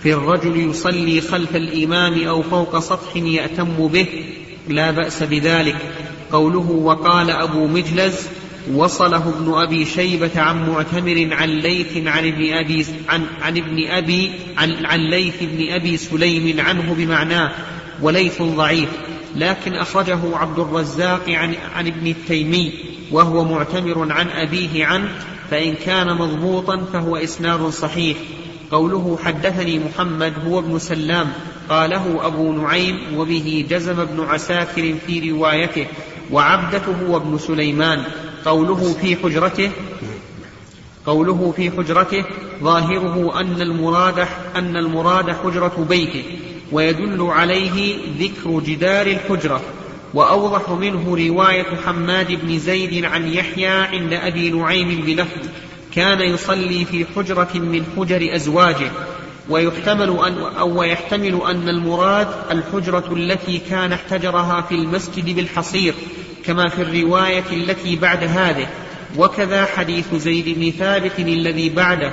في 0.04 0.14
الرجل 0.14 0.70
يصلي 0.70 1.22
خلف 1.22 1.56
الإمام 1.56 2.28
أو 2.28 2.42
فوق 2.42 2.80
سطح 2.80 3.16
يأتم 3.16 3.88
به. 3.88 4.08
لا 4.68 4.92
بأس 4.92 5.24
بذلك. 5.24 5.78
قوله 6.32 6.72
وقال 6.72 7.30
أبو 7.30 7.68
مجلز 7.68 8.28
وصله 8.74 9.30
ابن 9.30 9.54
أبي 9.54 9.86
شيبة 9.86 10.42
عن 10.42 10.70
معتمر 10.70 11.28
عن 11.32 11.50
ليث 11.50 12.08
عن 12.08 12.28
ابن 12.28 12.54
أبي 12.54 12.86
عن, 13.10 13.26
عن 13.42 13.58
ابن 13.58 13.88
أبي 13.88 14.32
عن, 14.58 14.86
عن 14.86 15.00
ليث 15.00 15.36
بن 15.42 15.72
أبي 15.74 15.98
سليم 15.98 16.60
عنه 16.60 16.96
بمعناه. 16.98 17.52
وليث 18.02 18.42
ضعيف 18.42 18.90
لكن 19.36 19.76
أخرجه 19.76 20.20
عبد 20.34 20.60
الرزاق 20.60 21.30
عن, 21.30 21.56
عن 21.76 21.88
ابن 21.88 22.08
التيمي 22.08 22.74
وهو 23.12 23.44
معتمر 23.44 24.12
عن 24.12 24.30
أبيه 24.30 24.86
عنه 24.86 25.10
فإن 25.52 25.74
كان 25.74 26.16
مضبوطا 26.16 26.86
فهو 26.94 27.18
إسناد 27.18 27.70
صحيح. 27.70 28.18
قوله 28.72 29.18
حدثني 29.24 29.80
محمد 29.80 30.34
هو 30.48 30.60
ابن 30.60 30.80
سلام 30.80 31.32
قاله 31.70 32.26
أبو 32.28 32.52
نعيم 32.52 33.00
وبه 33.18 33.66
جزم 33.70 34.00
ابن 34.00 34.24
عساكر 34.24 34.96
في 35.08 35.32
روايته 35.32 35.88
وعبدته 36.32 36.96
هو 37.08 37.18
ابن 37.18 37.38
سليمان. 37.38 38.04
قوله 38.46 38.94
في 39.02 39.16
حجرته 39.16 39.72
قوله 41.06 41.54
في 41.56 41.72
حجرته 41.72 42.26
ظاهره 42.64 43.40
أن 43.40 43.62
المراد 43.62 44.28
أن 44.56 44.76
المراد 44.78 45.32
حجرة 45.32 45.86
بيته. 45.90 46.24
ويدل 46.72 47.22
عليه 47.22 47.98
ذكر 48.20 48.60
جدار 48.60 49.08
الحجرة 49.08 49.62
وأوضح 50.14 50.70
منه 50.70 51.28
رواية 51.28 51.66
حماد 51.86 52.32
بن 52.32 52.60
زيد 52.60 53.06
عن 53.06 53.34
يحيى 53.34 53.68
عند 53.68 54.14
أبي 54.14 54.50
نعيم 54.50 55.02
بلفظ 55.06 55.50
كان 55.96 56.22
يصلي 56.22 56.86
في 56.86 57.06
حجرة 57.16 57.50
من 57.54 57.86
حجر 57.98 58.36
أزواجه 58.36 58.92
ويحتمل 59.50 60.20
أن 60.26 60.38
أو 60.60 60.80
ويحتمل 60.80 61.42
أن 61.50 61.70
المراد 61.70 62.28
الحجرة 62.52 63.14
التي 63.14 63.62
كان 63.70 63.94
احتجرها 63.94 64.62
في 64.62 64.76
المسجد 64.76 65.36
بالحصير 65.36 65.94
كما 66.46 66.70
في 66.70 66.82
الرواية 66.82 67.44
التي 67.52 67.96
بعد 67.96 68.24
هذه. 68.24 68.68
وكذا 69.18 69.66
حديث 69.66 70.16
زيد 70.16 70.60
بن 70.60 70.72
ثابت 70.72 71.20
الذي 71.20 71.70
بعده. 71.70 72.12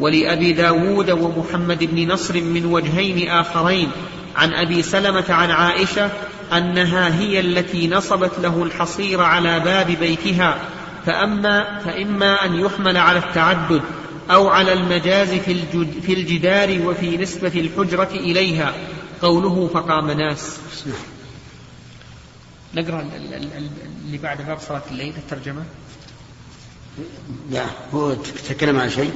ولأبي 0.00 0.52
داود 0.52 1.10
ومحمد 1.10 1.84
بن 1.84 2.12
نصر 2.12 2.40
من 2.40 2.66
وجهين 2.66 3.28
آخرين. 3.28 3.90
عن 4.36 4.52
أبي 4.52 4.82
سلمة 4.82 5.24
عن 5.28 5.50
عائشة 5.50 6.10
أنها 6.52 7.20
هي 7.20 7.40
التي 7.40 7.88
نصبت 7.88 8.32
له 8.42 8.62
الحصير 8.62 9.20
على 9.20 9.60
باب 9.60 9.86
بيتها 9.86 10.58
فأما 11.06 11.78
فإما 11.84 12.44
أن 12.44 12.60
يحمل 12.60 12.96
على 12.96 13.18
التعدد 13.18 13.82
أو 14.30 14.48
على 14.48 14.72
المجاز 14.72 15.28
في, 15.28 15.62
في 16.02 16.12
الجدار 16.12 16.88
وفي 16.88 17.16
نسبة 17.16 17.52
الحجرة 17.54 18.08
إليها. 18.12 18.74
قوله 19.22 19.70
فقام 19.74 20.10
ناس. 20.10 20.58
نقرأ 22.74 23.00
ال- 23.00 23.34
ال- 23.34 23.34
ال- 23.34 23.70
اللي 24.06 24.18
بعد 24.18 24.46
باب 24.46 24.58
صلاة 24.68 24.82
الليل 24.90 25.14
الترجمة. 25.16 25.62
لا 27.50 27.64
هو 27.94 28.14
تكلم 28.48 28.78
عن 28.80 28.90
شيء؟ 28.90 29.12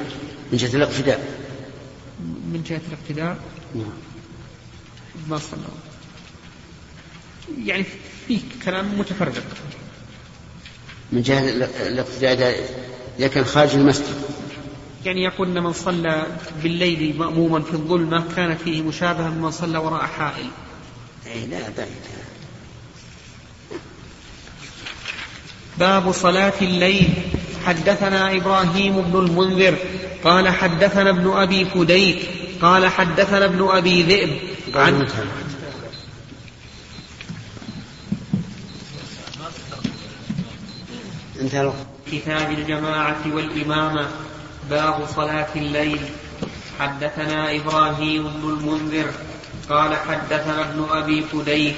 من 0.52 0.58
جهة 0.58 0.76
الاقتداء. 0.76 1.20
من 2.52 2.62
جهة 2.68 2.80
الاقتداء؟ 2.88 3.38
نعم. 3.74 3.84
ما 5.28 5.38
صلى 5.38 5.60
يعني 7.64 7.84
في 8.28 8.40
كلام 8.64 8.98
متفرق 8.98 9.44
من 11.12 11.22
جهة 11.22 11.48
ال- 11.48 11.62
الاقتداء 11.62 12.60
إذا 13.18 13.28
كان 13.28 13.44
خارج 13.44 13.74
المسجد. 13.74 14.14
يعني 15.04 15.22
يقول 15.24 15.48
أن 15.56 15.62
من 15.62 15.72
صلى 15.72 16.26
بالليل 16.62 17.18
مأموما 17.18 17.60
في 17.62 17.72
الظلمة 17.72 18.24
كانت 18.36 18.60
فيه 18.60 18.82
مشابهة 18.82 19.30
بمن 19.30 19.50
صلى 19.50 19.78
وراء 19.78 20.06
حائل. 20.06 20.50
أي 21.26 21.46
لا 21.46 21.58
بعيد. 21.78 21.90
باب 25.78 26.12
صلاة 26.12 26.52
الليل. 26.62 27.08
حدثنا 27.64 28.36
إبراهيم 28.36 29.00
بن 29.00 29.18
المنذر. 29.18 29.78
قال 30.24 30.48
حدثنا 30.48 31.10
ابن 31.10 31.30
أبي 31.30 31.64
فديك 31.64 32.28
قال 32.62 32.88
حدثنا 32.88 33.44
ابن 33.44 33.68
أبي 33.68 34.02
ذئب. 34.02 34.30
عن 34.74 35.06
انتهى 41.40 41.72
كتاب 42.12 42.50
الجماعة 42.50 43.22
والإمامة 43.34 44.08
باب 44.70 45.06
صلاة 45.16 45.48
الليل. 45.56 46.00
حدثنا 46.80 47.56
إبراهيم 47.56 48.22
بن 48.22 48.48
المنذر 48.48 49.10
قال 49.70 49.96
حدثنا 49.96 50.70
ابن 50.70 50.86
أبي 50.90 51.22
فديك 51.22 51.74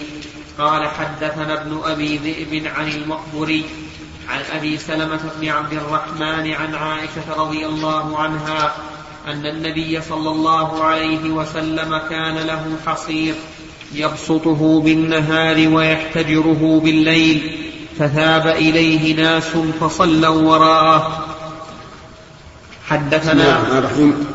قال 0.59 0.89
حدثنا 0.89 1.63
ابن 1.63 1.81
أبي 1.85 2.17
ذئب 2.19 2.67
عن 2.67 2.89
المقبري 2.89 3.65
عن 4.29 4.41
أبي 4.59 4.79
سلمة 4.79 5.21
بن 5.41 5.49
عبد 5.49 5.73
الرحمن 5.73 6.53
عن 6.53 6.75
عائشة 6.75 7.35
رضي 7.37 7.67
الله 7.67 8.19
عنها 8.19 8.75
أن 9.27 9.47
النبي 9.47 10.01
صلى 10.03 10.31
الله 10.31 10.85
عليه 10.85 11.31
وسلم 11.31 12.01
كان 12.11 12.39
له 12.39 12.77
حصير 12.87 13.35
يبسطه 13.95 14.81
بالنهار 14.81 15.69
ويحتجره 15.69 16.81
بالليل 16.85 17.59
فثاب 17.99 18.47
إليه 18.47 19.17
ناس 19.17 19.49
فصلوا 19.81 20.51
وراءه. 20.51 21.27
حدثنا 22.87 23.59
بسم 23.59 23.67
الله 23.67 23.79
الرحيم. 23.79 24.27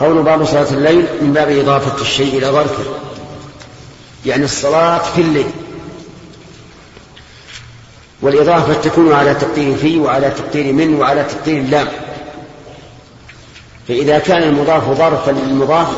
قول 0.00 0.22
باب 0.22 0.44
صلاة 0.44 0.70
الليل 0.72 1.06
من 1.20 1.32
باب 1.32 1.50
إضافة 1.50 2.02
الشيء 2.02 2.38
إلى 2.38 2.46
ظرفه 2.46 2.84
يعني 4.26 4.44
الصلاة 4.44 4.98
في 4.98 5.20
الليل. 5.20 5.50
والإضافة 8.22 8.74
تكون 8.74 9.12
على 9.12 9.34
تقدير 9.34 9.76
في 9.76 9.98
وعلى 9.98 10.30
تقدير 10.30 10.72
من 10.72 10.94
وعلى 10.94 11.24
تقدير 11.24 11.60
اللام 11.60 11.88
فإذا 13.88 14.18
كان 14.18 14.42
المضاف 14.42 14.98
ظرفا 14.98 15.30
للمضاف 15.30 15.88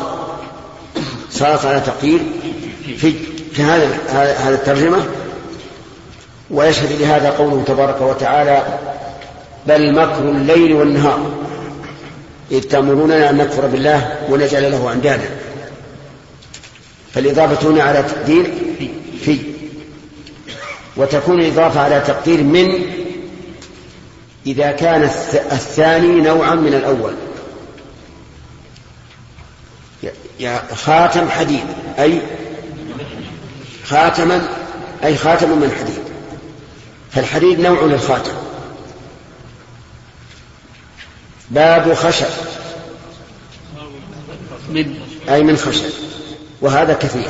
صارت 1.31 1.65
على 1.65 1.79
تقدير 1.79 2.19
في 2.97 3.13
كهذا 3.57 3.87
هذا 4.09 4.55
الترجمة. 4.55 5.05
ويشهد 6.51 7.01
لهذا 7.01 7.29
قوله 7.29 7.63
تبارك 7.67 8.01
وتعالى 8.01 8.79
بل 9.67 9.93
مكر 9.93 10.19
الليل 10.19 10.73
والنهار. 10.73 11.19
إذ 12.51 12.61
تأمروننا 12.61 13.29
أن 13.29 13.37
نكفر 13.37 13.67
بالله 13.67 14.17
ونجعل 14.29 14.71
له 14.71 14.93
أندادا. 14.93 15.29
فالإضافة 17.13 17.69
هنا 17.69 17.83
على 17.83 18.03
تقدير 18.03 18.53
وتكون 20.97 21.39
الإضافة 21.39 21.79
على 21.79 21.99
تقدير 21.99 22.43
من 22.43 22.93
إذا 24.45 24.71
كان 24.71 25.03
الثاني 25.51 26.21
نوعا 26.21 26.55
من 26.55 26.73
الأول. 26.73 27.13
يا 30.39 30.63
خاتم 30.75 31.29
حديد 31.29 31.63
أي 31.99 32.21
خاتما 33.85 34.47
أي 35.03 35.17
خاتم 35.17 35.49
من 35.49 35.71
حديد 35.79 36.03
فالحديد 37.11 37.59
نوع 37.59 37.83
للخاتم. 37.83 38.31
باب 41.49 41.93
خشب. 41.93 42.25
من 44.69 44.95
أي 45.29 45.43
من 45.43 45.57
خشب. 45.57 45.89
وهذا 46.61 46.93
كثير. 46.93 47.29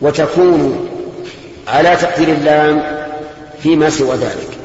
وتكون 0.00 0.91
على 1.68 1.96
تقدير 1.96 2.28
اللام 2.28 2.82
فيما 3.62 3.90
سوى 3.90 4.16
ذلك. 4.16 4.58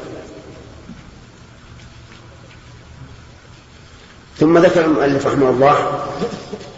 ثم 4.40 4.58
ذكر 4.58 4.84
المؤلف 4.84 5.26
رحمه 5.26 5.50
الله 5.50 6.00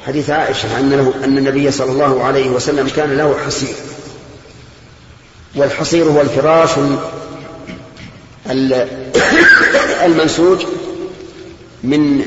حديث 0.06 0.30
عائشة 0.30 0.78
أن, 0.78 0.90
له 0.90 1.14
أن 1.24 1.38
النبي 1.38 1.70
صلى 1.70 1.92
الله 1.92 2.24
عليه 2.24 2.50
وسلم 2.50 2.88
كان 2.88 3.16
له 3.16 3.36
حصير. 3.46 3.74
والحصير 5.54 6.04
هو 6.04 6.20
الفراش 6.20 6.70
المنسوج 10.06 10.66
من 11.82 12.26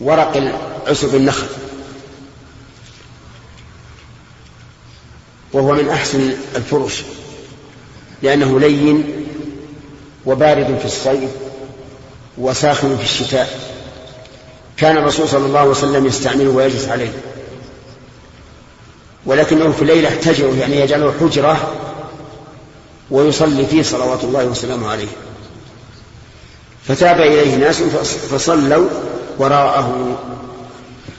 ورق 0.00 0.52
عصب 0.86 1.14
النخل. 1.14 1.46
وهو 5.52 5.72
من 5.72 5.88
أحسن 5.88 6.32
الفرش 6.56 7.02
لأنه 8.22 8.60
لين 8.60 9.26
وبارد 10.26 10.78
في 10.78 10.84
الصيف 10.84 11.30
وساخن 12.38 12.96
في 12.96 13.04
الشتاء. 13.04 13.60
كان 14.76 14.96
الرسول 14.96 15.28
صلى 15.28 15.46
الله 15.46 15.58
عليه 15.58 15.70
وسلم 15.70 16.06
يستعمله 16.06 16.50
ويجلس 16.50 16.88
عليه. 16.88 17.12
ولكنه 19.26 19.72
في 19.72 19.82
الليل 19.82 20.06
احتجره 20.06 20.54
يعني 20.60 20.76
يجعله 20.76 21.14
حجرة 21.20 21.74
ويصلي 23.10 23.66
فيه 23.66 23.82
صلوات 23.82 24.24
الله 24.24 24.44
وسلامه 24.44 24.90
عليه. 24.90 25.08
فتاب 26.88 27.20
إليه 27.20 27.56
ناس 27.56 27.82
فصلوا 28.30 28.88
وراءه. 29.38 30.18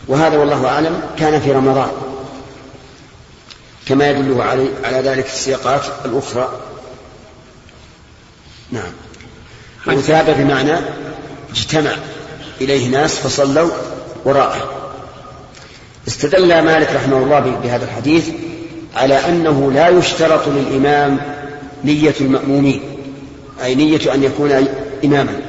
وهذا 0.07 0.37
والله 0.37 0.67
أعلم 0.67 1.01
كان 1.19 1.41
في 1.41 1.51
رمضان. 1.51 1.91
كما 3.89 4.09
يدل 4.09 4.41
علي 4.41 4.67
على 4.83 5.09
ذلك 5.09 5.25
السياقات 5.25 5.81
الأخرى. 6.05 6.49
نعم. 8.71 8.91
وثاب 9.87 10.35
بمعنى 10.37 10.79
اجتمع 11.51 11.91
إليه 12.61 12.87
ناس 12.87 13.15
فصلوا 13.15 13.71
وراءه. 14.25 14.79
استدل 16.07 16.61
مالك 16.61 16.89
رحمه 16.95 17.17
الله 17.17 17.39
بهذا 17.39 17.85
الحديث 17.85 18.29
على 18.95 19.13
أنه 19.13 19.71
لا 19.71 19.89
يشترط 19.89 20.47
للإمام 20.47 21.19
نية 21.83 22.13
المأمومين 22.21 22.81
أي 23.63 23.75
نية 23.75 24.13
أن 24.13 24.23
يكون 24.23 24.67
إماما 25.05 25.41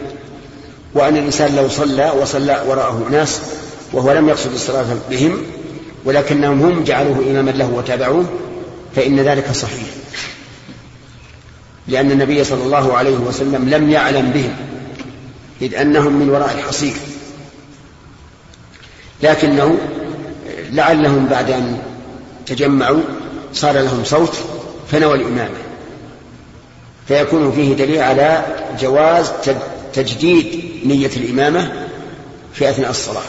وأن 0.95 1.17
الإنسان 1.17 1.57
لو 1.57 1.69
صلى 1.69 2.13
وصلى 2.21 2.65
وراءه 2.69 3.09
ناس 3.11 3.41
وهو 3.93 4.13
لم 4.13 4.29
يقصد 4.29 4.53
الصلاة 4.53 4.87
بهم 5.11 5.43
ولكنهم 6.05 6.63
هم 6.63 6.85
جعلوه 6.85 7.19
إماما 7.31 7.51
له 7.51 7.71
وتابعوه 7.71 8.25
فإن 8.97 9.21
ذلك 9.21 9.53
صحيح. 9.53 9.89
لأن 11.89 12.11
النبي 12.11 12.45
صلى 12.45 12.63
الله 12.63 12.97
عليه 12.97 13.17
وسلم 13.17 13.69
لم 13.69 13.91
يعلم 13.91 14.31
بهم 14.31 14.57
إذ 15.63 15.75
أنهم 15.75 16.13
من 16.13 16.31
وراء 16.31 16.55
الحصير. 16.59 16.95
لكنه 19.23 19.79
لعلهم 20.71 21.27
بعد 21.27 21.51
أن 21.51 21.79
تجمعوا 22.47 23.01
صار 23.53 23.75
لهم 23.75 24.05
صوت 24.05 24.37
فنوى 24.91 25.15
الإمامة. 25.15 25.59
فيكون 27.09 27.53
فيه 27.53 27.75
دليل 27.75 28.01
على 28.03 28.45
جواز 28.81 29.31
تجديد 29.93 30.71
نية 30.85 31.11
الإمامة 31.17 31.73
في 32.55 32.71
أثناء 32.71 32.91
الصلاة. 32.91 33.23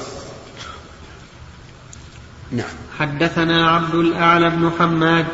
نعم. 2.52 2.66
حدثنا 3.00 3.70
عبد 3.72 3.96
الأعلى 3.96 4.50
بن 4.50 4.72
حماد 4.80 5.26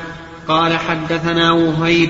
قال 0.47 0.77
حدثنا 0.77 1.51
وهيب 1.51 2.09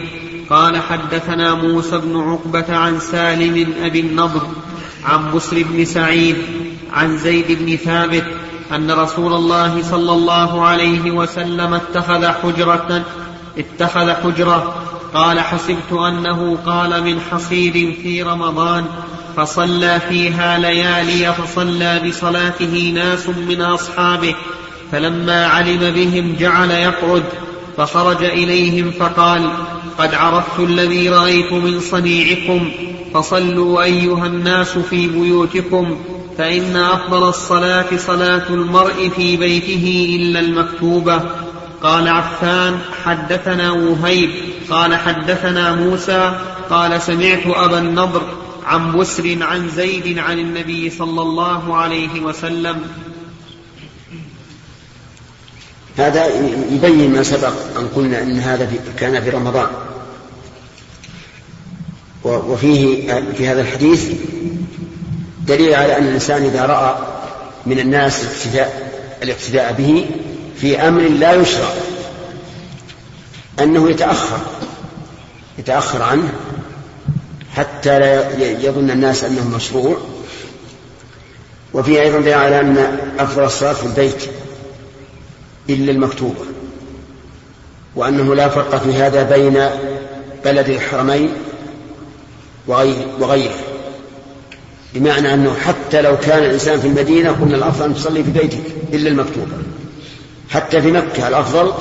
قال 0.49 0.77
حدثنا 0.77 1.53
موسى 1.53 1.97
بن 1.97 2.19
عقبة 2.19 2.75
عن 2.75 2.99
سالم 2.99 3.73
أبي 3.83 3.99
النضر 3.99 4.47
عن 5.05 5.31
بسر 5.35 5.63
بن 5.63 5.85
سعيد 5.85 6.35
عن 6.93 7.17
زيد 7.17 7.45
بن 7.49 7.75
ثابت 7.75 8.25
أن 8.71 8.91
رسول 8.91 9.33
الله 9.33 9.83
صلى 9.83 10.11
الله 10.11 10.67
عليه 10.67 11.11
وسلم 11.11 11.73
اتخذ 11.73 12.25
حجرة 12.27 13.03
اتخذ 13.57 14.13
حجرة 14.13 14.75
قال 15.13 15.39
حسبت 15.39 15.91
أنه 15.91 16.57
قال 16.65 17.03
من 17.03 17.19
حصير 17.31 17.73
في 18.03 18.23
رمضان 18.23 18.85
فصلى 19.35 19.99
فيها 20.09 20.57
ليالي 20.57 21.33
فصلى 21.33 22.01
بصلاته 22.07 22.91
ناس 22.95 23.29
من 23.29 23.61
أصحابه. 23.61 24.35
فلما 24.91 25.47
علم 25.47 25.91
بهم 25.95 26.35
جعل 26.39 26.71
يقعد 26.71 27.23
فخرج 27.77 28.23
إليهم 28.23 28.91
فقال 28.91 29.49
قد 29.97 30.13
عرفت 30.13 30.59
الذي 30.59 31.09
رأيت 31.09 31.53
من 31.53 31.79
صنيعكم 31.79 32.71
فصلوا 33.13 33.83
أيها 33.83 34.25
الناس 34.25 34.77
في 34.77 35.07
بيوتكم 35.07 35.97
فإن 36.37 36.75
أفضل 36.75 37.29
الصلاة 37.29 37.97
صلاة 37.97 38.49
المرء 38.49 39.09
في 39.15 39.37
بيته 39.37 40.17
إلا 40.19 40.39
المكتوبة. 40.39 41.21
قال 41.81 42.07
عفان 42.07 42.79
حدثنا 43.03 43.71
وهيب 43.71 44.29
قال 44.69 44.95
حدثنا 44.95 45.75
موسى 45.75 46.39
قال 46.69 47.01
سمعت 47.01 47.47
أبا 47.47 47.79
النضر 47.79 48.21
عن 48.65 48.97
بسر 48.97 49.37
عن 49.41 49.69
زيد 49.69 50.17
عن 50.17 50.39
النبي 50.39 50.89
صلى 50.89 51.21
الله 51.21 51.75
عليه 51.75 52.21
وسلم 52.21 52.81
هذا 55.97 56.25
يبين 56.71 57.13
ما 57.13 57.23
سبق 57.23 57.53
أن 57.77 57.87
قلنا 57.95 58.21
أن 58.21 58.39
هذا 58.39 58.69
كان 58.99 59.23
في 59.23 59.29
رمضان. 59.29 59.67
وفيه 62.23 63.13
في 63.37 63.47
هذا 63.47 63.61
الحديث 63.61 64.11
دليل 65.47 65.73
على 65.73 65.97
أن 65.97 66.07
الإنسان 66.07 66.43
إذا 66.43 66.65
رأى 66.65 66.95
من 67.65 67.79
الناس 67.79 68.21
الاقتداء 68.23 68.91
الاقتداء 69.23 69.73
به 69.73 70.09
في 70.61 70.79
أمر 70.87 71.01
لا 71.01 71.33
يشرع 71.33 71.69
أنه 73.59 73.89
يتأخر 73.89 74.39
يتأخر 75.57 76.01
عنه 76.01 76.33
حتى 77.55 77.99
لا 77.99 78.41
يظن 78.41 78.91
الناس 78.91 79.23
أنه 79.23 79.47
مشروع. 79.55 79.97
وفيه 81.73 82.01
أيضا 82.01 82.19
دليل 82.19 82.33
على 82.33 82.59
أن 82.59 82.97
أفضل 83.19 83.43
الصلاة 83.43 83.73
في 83.73 83.83
البيت. 83.83 84.29
إلا 85.69 85.91
المكتوبة 85.91 86.45
وأنه 87.95 88.35
لا 88.35 88.49
فرق 88.49 88.75
في 88.75 88.93
هذا 88.93 89.23
بين 89.23 89.69
بلد 90.45 90.69
الحرمين 90.69 91.29
وغيره. 92.67 93.55
بمعنى 94.93 95.33
أنه 95.33 95.53
حتى 95.53 96.01
لو 96.01 96.17
كان 96.17 96.43
الإنسان 96.43 96.79
في 96.79 96.87
المدينة 96.87 97.31
قلنا 97.31 97.55
الأفضل 97.55 97.85
أن 97.85 97.95
تصلي 97.95 98.23
في 98.23 98.31
بيتك 98.31 98.63
إلا 98.93 99.09
المكتوبة. 99.09 99.57
حتى 100.49 100.81
في 100.81 100.91
مكة 100.91 101.27
الأفضل 101.27 101.73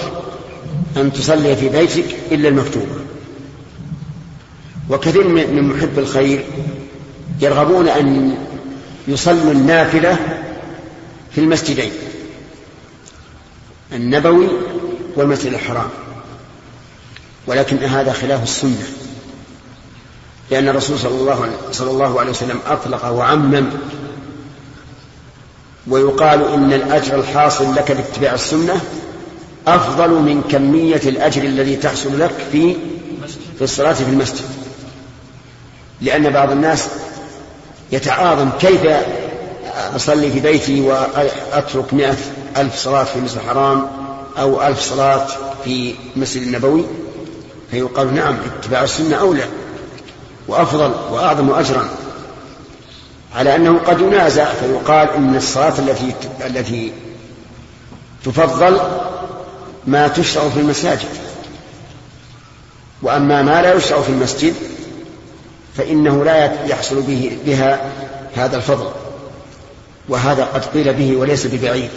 أن 0.97 1.13
تصلي 1.13 1.57
في 1.57 1.69
بيتك 1.69 2.05
إلا 2.33 2.49
المكتوبة. 2.49 2.97
وكثير 4.91 5.29
من 5.29 5.63
محب 5.63 5.99
الخير 5.99 6.45
يرغبون 7.41 7.89
أن 7.89 8.35
يصلوا 9.09 9.53
النافلة 9.53 10.17
في 11.31 11.41
المسجدين. 11.41 11.91
النبوي 13.93 14.49
والمسجد 15.17 15.53
الحرام. 15.53 15.89
ولكن 17.47 17.77
هذا 17.77 18.13
خلاف 18.13 18.43
السنة. 18.43 18.87
لأن 20.51 20.69
الرسول 20.69 20.99
صلى 20.99 21.21
الله, 21.21 21.51
صلى 21.73 21.91
الله 21.91 22.21
عليه 22.21 22.31
وسلم 22.31 22.59
أطلق 22.67 23.05
وعمم 23.07 23.67
ويقال 25.87 26.53
إن 26.53 26.73
الأجر 26.73 27.19
الحاصل 27.19 27.75
لك 27.75 27.93
باتباع 27.93 28.35
السنة 28.35 28.81
أفضل 29.67 30.11
من 30.11 30.43
كمية 30.51 31.01
الأجر 31.07 31.43
الذي 31.43 31.77
تحصل 31.77 32.21
لك 32.21 32.35
في 32.53 32.77
في 33.59 33.65
الصلاة 33.65 33.93
في 33.93 34.11
المسجد. 34.11 34.45
لأن 36.01 36.31
بعض 36.31 36.51
الناس 36.51 36.89
يتعاظم 37.93 38.51
كيف 38.61 38.81
أصلي 39.97 40.31
في 40.33 40.41
بيتي 40.41 40.81
وأترك 40.81 41.95
مئة 41.95 42.17
ألف 42.57 42.77
صلاة 42.77 43.05
في 43.05 43.17
المسجد 43.17 43.39
الحرام 43.39 43.87
أو 44.39 44.63
ألف 44.67 44.81
صلاة 44.81 45.27
في 45.65 45.95
المسجد 46.17 46.43
النبوي 46.43 46.85
فيقال 47.71 48.15
نعم 48.15 48.37
اتباع 48.61 48.85
السنة 48.85 49.17
أولى 49.17 49.45
وأفضل 50.49 50.93
وأعظم 51.11 51.51
أجرا. 51.51 51.89
على 53.35 53.57
أنه 53.57 53.79
قد 53.79 54.01
ينازع 54.01 54.45
فيقال 54.45 55.11
إن 55.11 55.37
الصلاة 55.37 55.79
التي 55.79 56.15
التي 56.47 56.93
تفضل 58.25 58.81
ما 59.87 60.09
تشرع 60.09 60.49
في 60.49 60.61
المساجد. 60.61 61.09
وأما 63.03 63.43
ما 63.43 63.63
لا 63.63 63.75
يشرع 63.75 64.01
في 64.01 64.09
المسجد 64.09 64.55
فإنه 65.77 66.25
لا 66.25 66.67
يحصل 66.67 67.03
به 67.03 67.39
بها 67.47 67.93
هذا 68.35 68.57
الفضل. 68.57 68.89
وهذا 70.09 70.45
قد 70.45 70.65
قيل 70.65 70.95
به 70.95 71.17
وليس 71.17 71.47
ببعيد. 71.47 71.91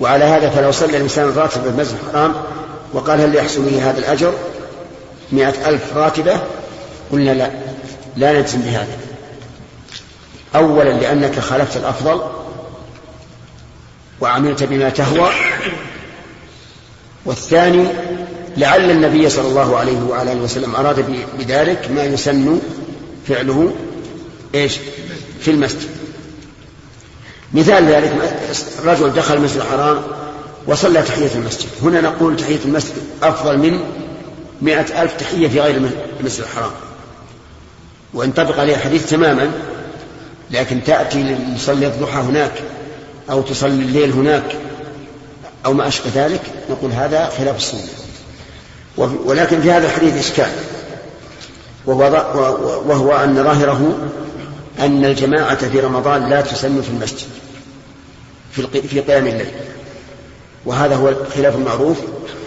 وعلى 0.00 0.24
هذا 0.24 0.50
فلو 0.50 0.72
صلى 0.72 0.96
الإنسان 0.96 1.28
الراتب 1.28 1.62
في 1.62 1.68
المسجد 1.68 1.96
الحرام 2.06 2.34
وقال 2.92 3.20
هل 3.20 3.32
به 3.62 3.90
هذا 3.90 3.98
الأجر؟ 3.98 4.34
مئة 5.32 5.68
ألف 5.68 5.96
راتبة؟ 5.96 6.40
قلنا 7.12 7.30
لا 7.30 7.50
لا 8.16 8.40
نجزم 8.40 8.60
بهذا. 8.60 8.98
أولا 10.54 10.90
لأنك 10.90 11.38
خالفت 11.38 11.76
الأفضل 11.76 12.22
وعملت 14.20 14.62
بما 14.62 14.88
تهوى. 14.88 15.30
والثاني 17.24 17.86
لعل 18.56 18.90
النبي 18.90 19.30
صلى 19.30 19.48
الله 19.48 19.76
عليه 19.76 20.02
وعلى 20.02 20.32
آله 20.32 20.40
وسلم 20.40 20.76
أراد 20.76 21.24
بذلك 21.38 21.90
ما 21.90 22.04
يسن 22.04 22.60
فعله 23.28 23.72
إيش؟ 24.54 24.78
في 25.40 25.50
المسجد. 25.50 26.03
مثال 27.54 27.86
ذلك 27.86 28.12
رجل 28.84 29.12
دخل 29.12 29.34
المسجد 29.34 29.60
الحرام 29.60 30.02
وصلى 30.66 31.02
تحية 31.02 31.30
المسجد. 31.34 31.68
هنا 31.82 32.00
نقول 32.00 32.36
تحية 32.36 32.58
المسجد 32.64 32.94
أفضل 33.22 33.58
من 33.58 33.80
مئة 34.62 35.02
ألف 35.02 35.12
تحية 35.18 35.48
في 35.48 35.60
غير 35.60 35.90
المسجد 36.20 36.40
الحرام. 36.40 36.70
وإن 38.14 38.32
طبق 38.32 38.60
عليه 38.60 38.74
الحديث 38.74 39.10
تماما 39.10 39.50
لكن 40.50 40.84
تأتي 40.84 41.36
لصلي 41.56 41.86
الضحى 41.86 42.20
هناك 42.20 42.52
أو 43.30 43.42
تصلي 43.42 43.82
الليل 43.82 44.12
هناك 44.12 44.56
أو 45.66 45.72
ما 45.72 45.88
أشبه 45.88 46.10
ذلك 46.14 46.40
نقول 46.70 46.92
هذا 46.92 47.30
خلاف 47.38 47.56
السنة. 47.56 47.80
ولكن 49.24 49.60
في 49.60 49.72
هذا 49.72 49.86
الحديث 49.86 50.18
إشكال. 50.18 50.52
وهو 51.86 53.16
أن 53.24 53.34
ظاهره 53.34 53.98
أن 54.78 55.04
الجماعة 55.04 55.68
في 55.68 55.80
رمضان 55.80 56.30
لا 56.30 56.40
تسن 56.40 56.82
في 56.82 56.88
المسجد. 56.88 57.28
في 58.54 59.00
قيام 59.00 59.26
الليل. 59.26 59.50
وهذا 60.64 60.96
هو 60.96 61.08
الخلاف 61.08 61.54
المعروف 61.54 61.98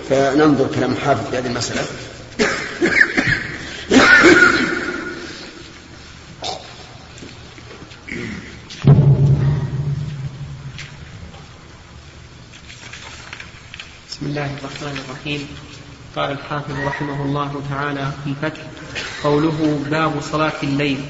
فننظر 0.10 0.67
كلام 0.76 0.91
الحافظ 0.91 1.30
في 1.30 1.38
هذه 1.38 1.48
المسألة. 1.48 1.82
بسم 14.10 14.26
الله 14.26 14.46
الرحمن 14.46 15.00
الرحيم. 15.06 15.48
قال 16.15 16.32
الحافظ 16.32 16.74
رحمه 16.86 17.26
الله 17.26 17.62
تعالى 17.70 18.12
في 18.24 18.30
الفتح 18.30 18.62
قوله 19.24 19.84
باب 19.89 20.22
صلاة 20.32 20.54
الليل. 20.63 21.06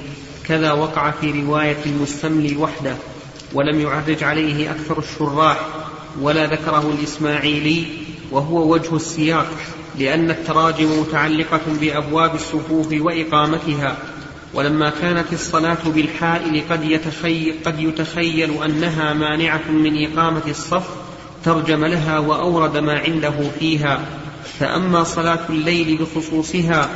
كذا 0.48 0.72
وقع 0.72 1.12
في 1.12 1.32
رواية 1.32 1.86
المستملي 1.86 2.56
وحده. 2.56 2.96
ولم 3.54 3.82
يعرج 3.82 4.24
عليه 4.24 4.72
أكثر 4.72 5.00
الشراح 5.00 5.60
ولا 6.22 6.46
ذكره 6.46 6.94
الإسماعيلي 7.00 7.86
وهو 8.32 8.74
وجه 8.74 8.96
السياق 8.96 9.48
لأن 10.00 10.30
التراجم 10.30 11.00
متعلقة 11.00 11.62
بأبواب 11.82 12.36
الصفوف 12.36 12.88
وإقامتها. 12.92 13.98
ولما 14.54 14.90
كانت 14.90 15.34
الصلاة 15.34 15.78
بالحائل 15.86 16.64
قد 16.70 16.84
يتخيل, 16.84 17.56
قد 17.66 17.80
يتخيل 17.80 18.64
أنها 18.64 19.14
مانعة 19.14 19.72
من 19.72 20.06
إقامة 20.06 20.42
الصف 20.48 20.88
ترجم 21.46 21.86
لها 21.86 22.20
وأورد 22.20 22.78
ما 22.78 23.00
عنده 23.00 23.50
فيها. 23.60 24.06
فأما 24.60 25.04
صلاة 25.04 25.40
الليل 25.50 25.98
بخصوصها 25.98 26.90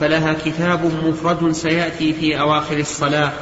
فلها 0.00 0.36
كتاب 0.44 0.92
مفرد 1.04 1.52
سيأتي 1.52 2.12
في 2.12 2.40
أواخر 2.40 2.76
الصلاة. 2.78 3.32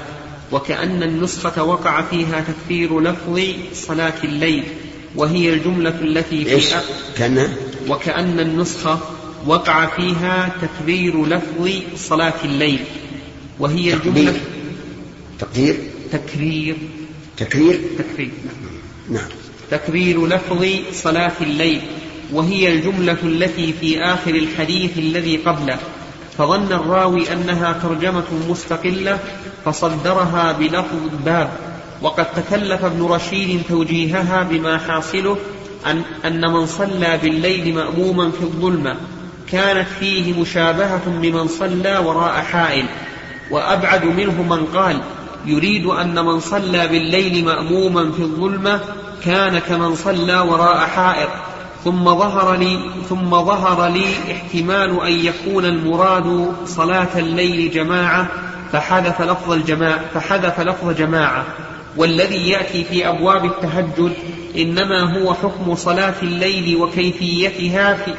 وكأن 0.52 1.02
النسخة 1.02 1.64
وقع 1.64 2.02
فيها 2.02 2.40
تكفير 2.40 3.00
لفظ 3.00 3.40
صلاة 3.72 4.14
الليل 4.24 4.64
وهي 5.16 5.54
الجملة 5.54 6.00
التي 6.00 6.44
في 6.44 6.54
إيش؟ 6.54 6.74
كأن؟ 7.18 7.56
وكأن 7.88 8.40
النسخة 8.40 8.98
وقع 9.46 9.87
فيها 9.87 10.52
تكبير 10.62 11.26
لفظ 11.26 11.70
صلاة 11.96 12.44
الليل 12.44 12.78
وهي 13.59 13.94
الجملة 13.94 14.35
تقدير؟ 15.38 15.76
تكرير 16.12 16.76
تكرير؟ 17.37 17.80
تكرير. 17.98 18.30
نعم. 19.11 19.28
تكرير 19.70 20.26
لفظ 20.26 20.66
صلاة 20.92 21.32
الليل 21.40 21.80
وهي 22.32 22.72
الجملة 22.72 23.18
التي 23.22 23.72
في 23.80 24.00
آخر 24.00 24.35
الحديث 24.35 24.98
الذي 24.98 25.37
قبله. 25.37 25.78
فظن 26.38 26.72
الراوي 26.72 27.33
أنها 27.33 27.72
ترجمة 27.83 28.25
مستقلة 28.49 29.18
فصدرها 29.64 30.53
بلفظ 30.53 31.12
الباب. 31.12 31.51
وقد 32.03 32.27
تكلف 32.35 32.85
ابن 32.85 33.03
رشيد 33.03 33.62
توجيهها 33.68 34.42
بما 34.42 34.79
حاصله 34.79 35.37
أن, 35.87 36.03
أن 36.25 36.53
من 36.53 36.66
صلى 36.66 37.18
بالليل 37.22 37.75
مأموما 37.75 38.31
في 38.31 38.42
الظلمة 38.42 38.96
كانت 39.53 39.88
فيه 40.01 40.40
مشابهة 40.40 41.03
بمن 41.07 41.49
صلى 41.49 41.99
وراء 41.99 42.33
حائل. 42.33 42.87
وأبعد 43.51 44.05
منه 44.05 44.42
من 44.42 44.66
قال 44.75 45.01
يريد 45.46 45.87
أن 45.87 46.25
من 46.25 46.40
صلى 46.40 46.87
بالليل 46.87 47.44
مأموما 47.44 48.12
في 48.12 48.22
الظلمة 48.22 48.81
كان 49.25 49.59
كمن 49.59 49.94
صلى 49.94 50.38
وراء 50.38 50.79
حائط 50.79 51.29
ثم 51.85 52.05
ظهر 52.05 52.55
لي 52.55 52.81
ثم 53.09 53.31
ظهر 53.31 53.89
لي 53.89 54.05
احتمال 54.33 55.01
أن 55.01 55.12
يكون 55.12 55.65
المراد 55.65 56.53
صلاة 56.67 57.19
الليل 57.19 57.71
جماعة 57.71 58.29
فحذف 58.73 59.23
لفظ 59.23 59.53
الجماعة 59.53 60.01
فحذف 60.15 60.61
لفظ 60.61 60.91
جماعة. 60.91 61.45
والذي 61.97 62.49
يأتي 62.49 62.85
في 62.85 63.09
أبواب 63.09 63.45
التهجد 63.45 64.12
إنما 64.57 65.19
هو 65.19 65.35
حكم 65.35 65.75
صلاة 65.75 66.15
الليل 66.23 66.77
وكيفيتها 66.77 67.95
في 67.95 68.15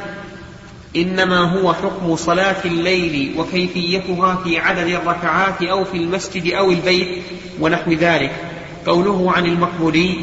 إنما 0.95 1.39
هو 1.39 1.73
حكم 1.73 2.15
صلاة 2.15 2.65
الليل 2.65 3.33
وكيفيتها 3.37 4.35
في 4.43 4.59
عدد 4.59 4.87
الركعات 4.87 5.61
أو 5.61 5.83
في 5.83 5.97
المسجد 5.97 6.53
أو 6.53 6.71
البيت 6.71 7.23
ونحو 7.59 7.91
ذلك. 7.91 8.31
قوله 8.85 9.31
عن 9.31 9.45
المقبولي 9.45 10.15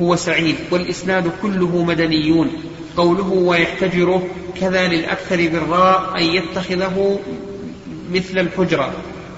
هو 0.00 0.16
سعيد 0.16 0.56
والإسناد 0.70 1.32
كله 1.42 1.84
مدنيون. 1.84 2.50
قوله 2.98 3.32
ويحتجره 3.32 4.28
كذا 4.60 4.88
للأكثر 4.88 5.36
بالراء 5.36 6.18
أن 6.18 6.22
يتخذه 6.22 7.18
مثل 8.12 8.38
الحجرة. 8.38 8.92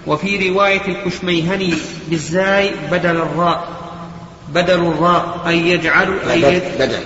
وفي 0.07 0.51
رواية 0.51 0.87
الكشميهني 0.89 1.75
بالزاي 2.09 2.71
بدل 2.91 3.17
الراء. 3.17 3.69
بدل 4.55 4.81
الراء 4.81 5.43
أن 5.47 5.53
يجعل 5.53 6.09
أن 6.09 6.61
بدل 6.79 6.99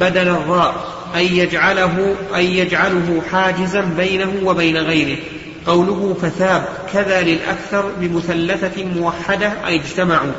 بدل. 0.00 0.28
الراء 0.28 0.74
أن 1.14 1.20
يجعله 1.20 2.16
أن 2.34 2.44
يجعله 2.44 3.22
حاجزا 3.32 3.80
بينه 3.80 4.32
وبين 4.44 4.76
غيره. 4.76 5.18
قوله 5.66 6.16
فثاب 6.22 6.64
كذا 6.92 7.20
للأكثر 7.22 7.90
بمثلثة 8.00 8.84
موحدة 8.84 9.66
أي 9.66 9.74
اجتمعوا. 9.74 10.32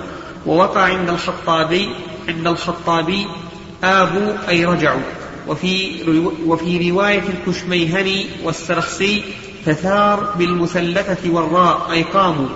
ووقع 0.45 0.81
عند 0.81 1.09
الخطابي 1.09 1.89
عند 2.27 2.47
الخطابي 2.47 3.27
آبوا 3.83 4.33
أي 4.49 4.65
رجعوا. 4.65 5.20
وفي 5.47 5.91
وفي 6.45 6.91
رواية 6.91 7.23
الكشميهني 7.29 8.25
والسرخسي 8.43 9.23
فثار 9.65 10.33
بالمثلثة 10.37 11.33
والراء 11.33 11.91
أي 11.91 12.03
قاموا. 12.03 12.47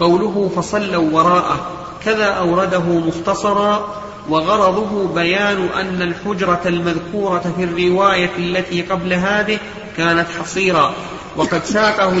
قوله 0.00 0.50
فصلوا 0.56 1.10
وراءه. 1.12 1.66
كذا 2.04 2.24
أورده 2.24 2.84
مختصرا 2.84 4.02
وغرضه 4.28 5.14
بيان 5.14 5.68
أن 5.68 6.02
الحجرة 6.02 6.60
المذكورة 6.66 7.54
في 7.56 7.64
الرواية 7.64 8.30
التي 8.38 8.82
قبل 8.82 9.12
هذه 9.12 9.58
كانت 9.96 10.26
حصيرا. 10.40 10.94
وقد 11.36 11.64
ساقه 11.64 12.12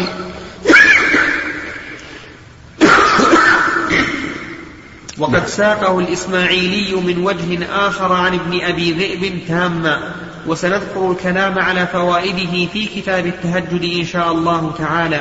وقد 5.18 5.46
ساقه 5.46 5.98
الإسماعيلي 5.98 6.94
من 6.94 7.24
وجه 7.24 7.66
آخر 7.72 8.12
عن 8.12 8.34
ابن 8.34 8.60
أبي 8.60 8.92
ذئب 8.92 9.38
تاما 9.48 10.14
وسنذكر 10.46 11.10
الكلام 11.10 11.58
على 11.58 11.86
فوائده 11.86 12.66
في 12.72 12.86
كتاب 12.86 13.26
التهجد 13.26 13.98
إن 13.98 14.04
شاء 14.04 14.32
الله 14.32 14.74
تعالى. 14.78 15.20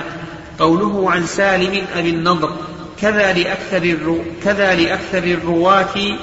قوله 0.59 1.11
عن 1.11 1.25
سالم 1.25 1.85
أبي 1.95 2.09
النضر 2.09 2.55
كذا 3.01 3.33
لأكثر, 3.33 3.83
الرو 3.83 4.19
كذا 4.43 4.75
لأكثر 4.75 5.23
الرواة 5.23 6.17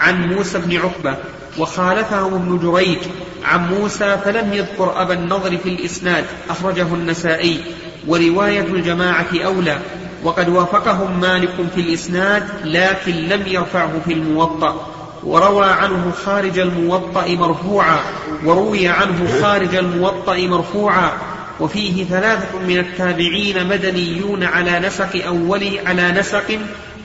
عن 0.00 0.34
موسى 0.34 0.58
بن 0.58 0.76
عقبة 0.76 1.16
وخالفهم 1.58 2.34
ابن 2.34 2.58
جريج 2.58 2.98
عن 3.44 3.68
موسى 3.68 4.18
فلم 4.24 4.52
يذكر 4.52 5.02
أبا 5.02 5.14
النضر 5.14 5.56
في 5.56 5.68
الإسناد 5.68 6.24
أخرجه 6.50 6.94
النسائي 6.94 7.60
ورواية 8.06 8.60
الجماعة 8.66 9.26
أولى. 9.34 9.78
وقد 10.24 10.48
وافقهم 10.48 11.20
مالك 11.20 11.54
في 11.74 11.80
الإسناد 11.80 12.48
لكن 12.64 13.12
لم 13.12 13.46
يرفعه 13.46 14.00
في 14.04 14.12
الموطأ. 14.12 14.86
وروى 15.24 15.66
عنه 15.66 16.12
خارج 16.24 16.58
الموطأ 16.58 17.28
مرفوعا 17.28 17.98
وروي 18.44 18.88
عنه 18.88 19.40
خارج 19.42 19.74
الموطأ 19.74 20.36
مرفوعا. 20.36 21.12
وفيه 21.60 22.04
ثلاثة 22.04 22.58
من 22.68 22.78
التابعين 22.78 23.68
مدنيون 23.68 24.44
على 24.44 24.80
نسق 24.80 25.24
أول 25.26 25.78
على 25.86 26.12
نسق 26.12 26.58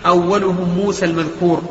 أولهم 0.05 0.77
موسى 0.77 1.05
المذكور. 1.05 1.62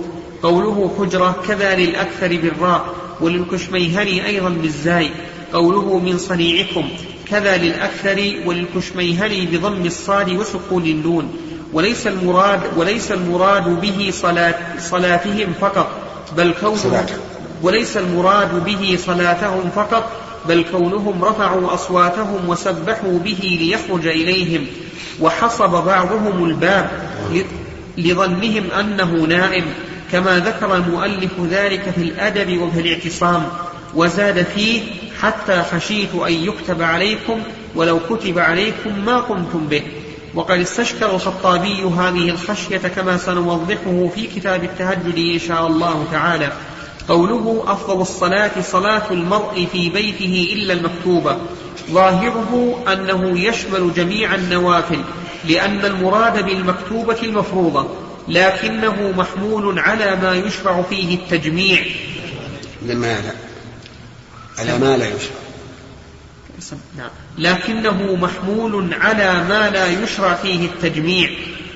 قوله 0.43 0.91
حجرة 0.99 1.43
كذا 1.49 1.77
للأكثر 1.77 2.29
بالراء 2.29 2.95
وللكشميهني 3.21 4.27
أيضا 4.27 4.49
بالزاي. 4.49 5.11
قوله 5.53 5.99
من 5.99 6.19
صنيعكم. 6.19 6.89
كذا 7.31 7.57
للأكثر 7.57 8.35
وللكشميهني 8.47 9.47
بضم 9.47 9.87
الصاد 9.87 10.31
وسكون 10.31 10.85
النون 10.85 11.37
وليس 11.73 12.07
المراد 12.07 12.61
وليس 12.77 13.13
المراد 13.13 13.81
به 13.81 14.11
صلاة 14.13 14.55
صلاتهم 14.79 15.53
فقط 15.61 15.89
بل 16.37 16.55
كونهم 16.61 17.07
وليس 17.63 17.97
المراد 17.97 18.65
به 18.65 18.99
صلاتهم 19.07 19.71
فقط 19.77 20.11
بل 20.49 20.65
كونهم 20.73 21.25
رفعوا 21.25 21.75
أصواتهم 21.75 22.49
وسبحوا 22.49 23.19
به 23.19 23.59
ليخرج 23.61 24.07
إليهم. 24.07 24.67
وحصب 25.21 25.71
بعضهم 25.71 26.45
الباب 26.45 26.91
لظنهم 27.99 28.71
أنه 28.81 29.13
نائم 29.13 29.65
كما 30.13 30.39
ذكر 30.39 30.77
المؤلف 30.77 31.33
ذلك 31.51 31.91
في 31.97 32.03
الأدب 32.03 32.61
وفي 32.61 32.81
الاعتصام. 32.81 33.43
وزاد 33.95 34.43
فيه 34.43 34.83
حتى 35.23 35.63
خشيت 35.63 36.15
أن 36.15 36.33
يكتب 36.33 36.83
عليكم 36.83 37.41
ولو 37.75 38.01
كتب 38.11 38.39
عليكم 38.39 39.05
ما 39.05 39.21
قمتم 39.21 39.67
به. 39.67 39.83
وقد 40.35 40.61
استشكل 40.61 41.05
الخطابي 41.05 41.83
هذه 41.83 42.31
الخشية 42.31 42.79
كما 42.79 43.17
سنوضحه 43.17 44.09
في 44.15 44.27
كتاب 44.27 44.65
التهجد 44.65 45.19
إن 45.19 45.39
شاء 45.39 45.67
الله 45.67 46.07
تعالى. 46.13 46.53
قوله 47.09 47.65
أفضل 47.67 48.01
الصلاة 48.01 48.61
صلاة 48.61 49.03
المرء 49.11 49.67
في 49.73 49.91
بيته 49.91 50.49
إلا 50.53 50.73
المكتوبة. 50.73 51.37
ظاهره 51.91 52.85
أنه 52.93 53.41
يشمل 53.41 53.95
جميع 53.95 54.35
النوافل 54.35 55.01
لأن 55.49 55.85
المراد 55.85 56.45
بالمكتوبة 56.45 57.19
المفروضة 57.23 57.87
لكنه 58.29 59.15
محمول 59.17 59.79
على 59.79 60.17
ما 60.23 60.35
يشرع 60.35 60.83
فيه 60.83 61.15
التجميع. 61.15 61.83
لما 62.83 63.07
لا 63.07 63.48
على 64.59 64.79
ما 64.79 64.97
لا 64.97 65.07
يشرع. 65.07 65.37
نعم 66.97 67.11
لكنه 67.39 68.17
محمول 68.17 68.95
على 68.95 69.45
ما 69.49 69.71
لا 69.71 69.87
يشرع 69.87 70.35
فيه 70.35 70.67
التجميع 70.67 71.31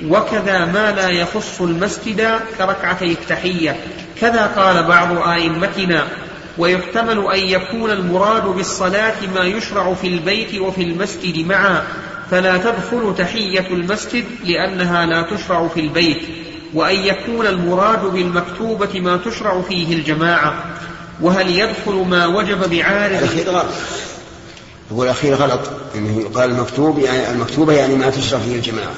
وكذا 0.07 0.64
ما 0.64 0.92
لا 0.92 1.09
يخص 1.09 1.61
المسجد 1.61 2.40
كركعتي 2.59 3.12
التحية. 3.12 3.77
كذا 4.21 4.47
قال 4.47 4.83
بعض 4.83 5.29
آئمتنا 5.29 6.07
ويحتمل 6.59 7.33
أن 7.33 7.38
يكون 7.38 7.90
المراد 7.90 8.45
بالصلاة 8.45 9.14
ما 9.35 9.45
يشرع 9.45 9.95
في 9.95 10.07
البيت 10.07 10.61
وفي 10.61 10.83
المسجد 10.83 11.47
معا 11.47 11.83
فلا 12.31 12.57
تدخل 12.57 13.14
تحية 13.18 13.66
المسجد 13.71 14.25
لأنها 14.45 15.07
لا 15.07 15.23
تشرع 15.23 15.68
في 15.68 15.81
البيت 15.81 16.23
وأن 16.75 16.97
يكون 16.97 17.47
المراد 17.47 18.05
بالمكتوبة 18.05 19.01
ما 19.01 19.16
تشرع 19.16 19.61
فيه 19.61 19.95
الجماعة. 19.95 20.55
وهل 21.20 21.51
يدخل 21.51 21.92
ما 21.92 22.27
وجب 22.27 22.70
بعارض 22.70 23.14
الأخير 23.14 23.51
غلط. 23.51 23.66
هو 24.92 25.05
الأخير 25.05 25.35
غلط. 25.35 25.61
إنه 25.94 26.20
يقال 26.20 26.51
المكتوب 26.51 26.98
يعني 26.98 27.31
المكتوبة 27.31 27.72
يعني 27.72 27.94
ما 27.94 28.11
تشرع 28.11 28.40
فيه 28.40 28.57
الجماعة. 28.57 28.94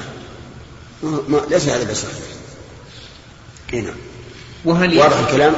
ما 1.03 1.41
ليس 1.49 1.69
هذا 1.69 1.91
بس 1.91 2.03
هنا 3.73 3.93
وهل 4.65 4.99
واضح 4.99 5.17
الكلام؟ 5.17 5.53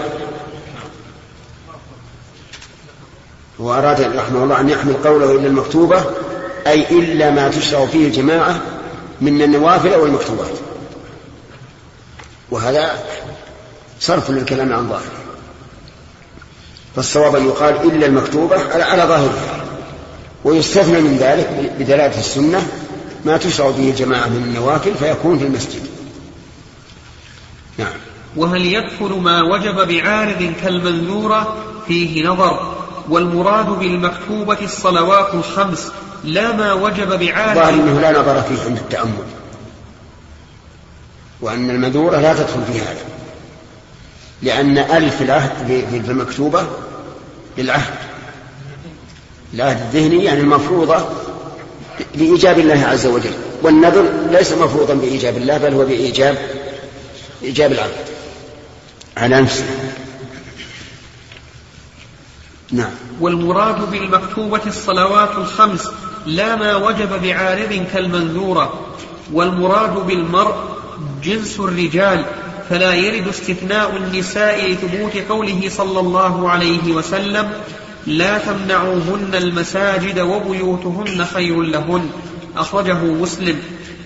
وأراد 3.59 4.01
رحمه 4.01 4.43
الله 4.43 4.59
أن 4.59 4.69
يحمل 4.69 4.93
قوله 4.93 5.31
إلا 5.31 5.47
المكتوبة 5.47 6.05
أي 6.67 6.99
إلا 6.99 7.31
ما 7.31 7.49
تشرع 7.49 7.85
فيه 7.85 8.07
الجماعة 8.07 8.61
من 9.21 9.41
النوافل 9.41 9.93
أو 9.93 10.05
المكتوبات. 10.05 10.53
وهذا 12.51 13.03
صرف 13.99 14.31
للكلام 14.31 14.73
عن 14.73 14.89
ظاهره. 14.89 15.16
فالصواب 16.97 17.35
أن 17.35 17.45
يقال 17.45 17.75
إلا 17.75 18.05
المكتوبة 18.05 18.55
على 18.73 19.03
ظاهرها. 19.03 19.63
ويستثنى 20.43 21.01
من 21.01 21.17
ذلك 21.17 21.73
بدلالة 21.79 22.19
السنة 22.19 22.67
ما 23.25 23.37
تشرع 23.37 23.69
به 23.69 23.89
الجماعة 23.89 24.27
من 24.27 24.43
النوافل 24.43 24.95
فيكون 24.95 25.39
في 25.39 25.45
المسجد. 25.45 25.87
نعم. 27.77 27.93
وهل 28.35 28.65
يدخل 28.65 29.19
ما 29.19 29.41
وجب 29.41 29.87
بعارض 29.87 30.53
كالمنذورة؟ 30.61 31.55
فيه 31.87 32.27
نظر. 32.27 32.75
والمراد 33.09 33.65
بالمكتوبة 33.65 34.57
الصلوات 34.61 35.33
الخمس 35.33 35.91
لا 36.23 36.51
ما 36.51 36.73
وجب 36.73 37.19
بعارض 37.19 37.55
ظاهر 37.55 37.73
أنه 37.73 37.99
لا 37.99 38.11
نظر 38.11 38.41
فيه 38.41 38.63
عند 38.65 38.77
التأمل. 38.77 39.27
وأن 41.41 41.69
المنذورة 41.69 42.17
لا 42.17 42.33
تدخل 42.33 42.63
في 42.73 42.79
هذا. 42.79 43.05
لأن 44.41 44.77
ألف 44.77 45.21
العهد 45.21 45.85
في 45.91 46.11
المكتوبة 46.11 46.67
للعهد 47.57 47.93
العهد 49.53 49.77
الذهني 49.77 50.23
يعني 50.23 50.39
المفروضة 50.39 51.05
بإيجاب 52.15 52.59
الله 52.59 52.85
عز 52.85 53.05
وجل 53.05 53.33
والنذر 53.61 54.05
ليس 54.31 54.51
مفروضا 54.51 54.93
بإيجاب 54.93 55.37
الله 55.37 55.57
بل 55.57 55.73
هو 55.73 55.85
بإيجاب 55.85 56.37
إيجاب 57.43 57.71
العبد. 57.71 58.07
على 59.17 59.41
نفسه 59.41 59.65
نعم. 62.71 62.91
والمراد 63.19 63.91
بالمكتوبة 63.91 64.61
الصلوات 64.67 65.29
الخمس 65.37 65.87
لا 66.25 66.55
ما 66.55 66.75
وجب 66.75 67.21
بعارض 67.21 67.85
كالمنذورة 67.93 68.95
والمراد 69.33 69.93
بالمرء 69.93 70.55
جنس 71.23 71.59
الرجال 71.59 72.25
فلا 72.69 72.93
يرد 72.93 73.27
استثناء 73.27 73.97
النساء 73.97 74.71
لثبوت 74.71 75.17
قوله 75.29 75.69
صلى 75.69 75.99
الله 75.99 76.49
عليه 76.49 76.91
وسلم 76.91 77.49
لا 78.07 78.37
تمنعوهن 78.37 79.31
المساجد 79.33 80.19
وبيوتهن 80.19 81.25
خير 81.25 81.61
لهن. 81.61 82.09
أخرجه 82.57 83.03
مسلم. 83.03 83.59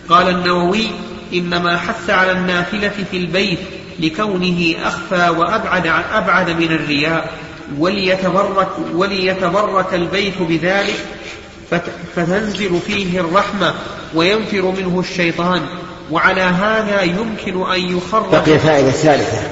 قال 0.10 0.30
النووي 0.30 0.88
إنما 1.34 1.78
حث 1.78 2.10
على 2.10 2.32
النافلة 2.32 3.06
في 3.12 3.18
البيت 3.18 3.60
لكونه 4.00 4.76
أخفى 4.84 5.30
وأبعد 5.30 5.88
أبعد 6.14 6.50
من 6.50 6.72
الرياء. 6.72 7.34
وليتبرك 7.78 8.70
وليتبرك 8.94 9.94
البيت 9.94 10.42
بذلك 10.42 11.06
فتنزل 12.16 12.80
فيه 12.88 13.20
الرحمة 13.20 13.74
وينفر 14.14 14.62
منه 14.62 15.00
الشيطان. 15.00 15.62
وعلى 16.12 16.42
هذا 16.42 17.02
يمكن 17.02 17.72
أن 17.72 17.98
يخرج 17.98 18.32
بقي 18.32 18.60
فائدة 18.60 18.92
ثالثة 18.92 19.50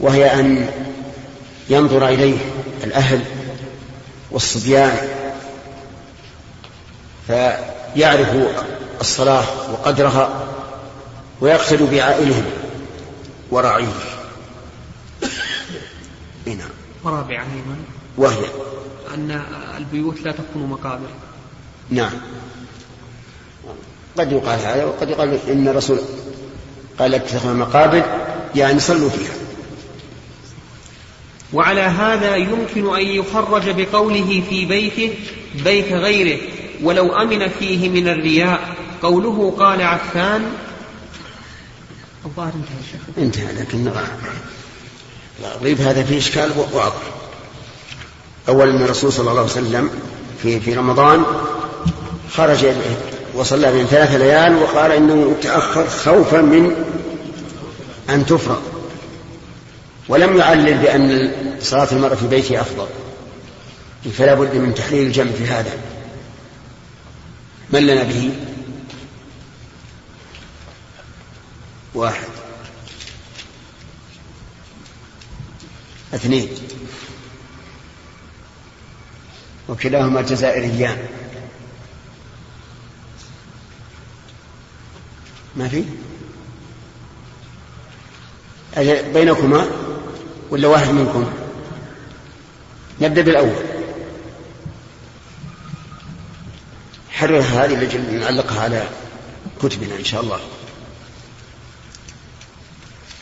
وهي 0.00 0.40
أن 0.40 0.70
ينظر 1.70 2.08
إليه 2.08 2.38
الأهل 2.84 3.20
والصبيان 4.30 4.96
فيعرف 7.26 8.28
الصلاة 9.00 9.44
وقدرها 9.72 10.46
ويقتد 11.40 11.90
بعائلهم 11.90 12.44
وراعيه 13.50 13.86
نعم. 16.46 16.68
ورابعا 17.04 17.42
أيضا. 17.42 17.76
وهي 18.16 18.46
أن 19.14 19.42
البيوت 19.76 20.20
لا 20.20 20.32
تكون 20.32 20.66
مقابر. 20.66 21.08
نعم. 21.90 22.12
قد 24.18 24.32
يقال 24.32 24.58
هذا 24.58 24.84
وقد 24.84 25.10
يقال 25.10 25.38
إن 25.48 25.68
الرسول 25.68 25.98
قال 26.98 27.14
اتخذوا 27.14 27.54
مقابر 27.54 28.02
يعني 28.54 28.80
صلوا 28.80 29.10
فيها. 29.10 29.34
وعلى 31.52 31.80
هذا 31.80 32.36
يمكن 32.36 32.96
أن 32.96 33.06
يخرج 33.06 33.70
بقوله 33.70 34.42
في 34.50 34.64
بيته 34.64 35.14
بيت 35.64 35.92
غيره 35.92 36.40
ولو 36.82 37.16
أمن 37.16 37.48
فيه 37.48 37.88
من 37.88 38.08
الرياء. 38.08 38.76
قوله 39.02 39.54
قال 39.58 39.82
عفان. 39.82 40.52
الظاهر 42.26 42.52
انتهى 42.54 42.78
الشيخ 42.80 43.00
انتهى 43.18 43.52
لكن 43.52 43.92
الغيب 45.56 45.80
هذا 45.80 46.04
فيه 46.04 46.18
إشكال 46.18 46.50
واضح 46.72 47.02
أولا 48.48 48.70
أن 48.70 48.82
الرسول 48.82 49.12
صلى 49.12 49.30
الله 49.30 49.40
عليه 49.40 49.50
وسلم 49.50 49.90
في 50.42 50.60
في 50.60 50.74
رمضان 50.74 51.24
خرج 52.32 52.64
وصلى 53.36 53.72
من 53.72 53.86
ثلاث 53.86 54.14
ليال 54.14 54.56
وقال 54.56 54.92
إنه 54.92 55.36
تأخر 55.42 55.88
خوفا 55.88 56.40
من 56.40 56.74
أن 58.10 58.26
تفرض 58.26 58.62
ولم 60.08 60.36
يعلل 60.36 60.78
بأن 60.78 61.32
صلاة 61.60 61.88
المرأة 61.92 62.14
في 62.14 62.26
بيته 62.26 62.60
أفضل. 62.60 62.86
فلا 64.12 64.34
بد 64.34 64.54
من 64.56 64.74
تحليل 64.74 65.06
الجمع 65.06 65.30
في 65.30 65.46
هذا. 65.46 65.78
من 67.70 67.86
لنا 67.86 68.02
به؟ 68.02 68.30
واحد. 71.94 72.28
اثنين. 76.14 76.48
وكلاهما 79.68 80.22
جزائريان. 80.22 80.98
ما 85.56 85.68
في؟ 85.68 85.84
بينكما 89.14 89.66
ولا 90.50 90.68
واحد 90.68 90.88
منكم؟ 90.88 91.30
نبدأ 93.00 93.22
بالأول. 93.22 93.64
حرر 97.10 97.40
هذه 97.40 97.84
لجل 97.84 98.20
نعلقها 98.20 98.60
على 98.60 98.88
كتبنا 99.62 99.96
إن 99.96 100.04
شاء 100.04 100.20
الله. 100.20 100.40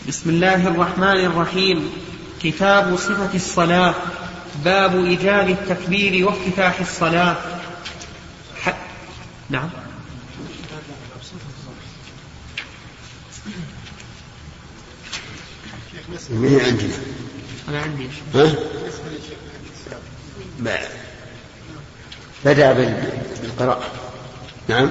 بسم 0.09 0.31
الله 0.31 0.69
الرحمن 0.69 1.25
الرحيم. 1.27 1.93
كتاب 2.43 2.97
صفة 2.97 3.35
الصلاة. 3.35 3.95
باب 4.65 5.05
إيجاب 5.05 5.49
التكبير 5.51 6.27
وافتتاح 6.27 6.81
الصلاة. 6.81 7.37
ح... 8.63 8.77
نعم. 9.51 9.71
من 16.31 16.61
عندنا 16.67 16.95
أنا 17.69 17.81
عندي. 17.81 18.09
ها؟ 18.35 18.55
بدأ 22.45 22.73
بالقراءة. 23.43 23.83
نعم. 24.69 24.91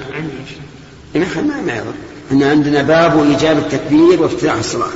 عندي. 1.14 1.38
ما 1.48 1.60
ما 1.60 1.76
يضر 1.76 1.92
إن 2.32 2.42
عندنا 2.42 2.82
باب 2.82 3.22
إيجاب 3.22 3.58
التكبير 3.58 4.22
وافتتاح 4.22 4.54
الصلاة. 4.54 4.90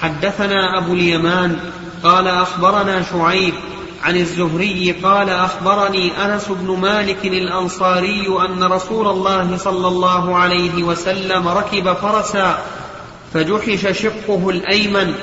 حدثنا 0.00 0.78
أبو 0.78 0.92
اليمان 0.92 1.56
قال 2.02 2.28
أخبرنا 2.28 3.02
شعيب 3.02 3.54
عن 4.02 4.16
الزهري 4.16 4.92
قال 5.02 5.30
أخبرني 5.30 6.24
أنس 6.26 6.48
بن 6.48 6.76
مالك 6.76 7.24
الأنصاري 7.24 8.26
أن 8.48 8.64
رسول 8.64 9.06
الله 9.06 9.56
صلى 9.56 9.88
الله 9.88 10.36
عليه 10.36 10.82
وسلم 10.82 11.48
ركب 11.48 11.92
فرسا 11.92 12.58
فجحش 13.34 14.02
شقه 14.02 14.50
الأيمن. 14.50 15.14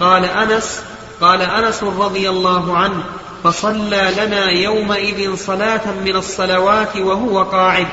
قال 0.00 0.24
أنس 0.24 0.82
قال 1.20 1.42
أنس 1.42 1.82
رضي 1.82 2.30
الله 2.30 2.76
عنه 2.76 3.02
فصلى 3.44 4.10
لنا 4.18 4.50
يومئذ 4.50 5.36
صلاة 5.36 5.80
من 6.04 6.16
الصلوات 6.16 6.96
وهو 6.96 7.42
قاعد 7.42 7.86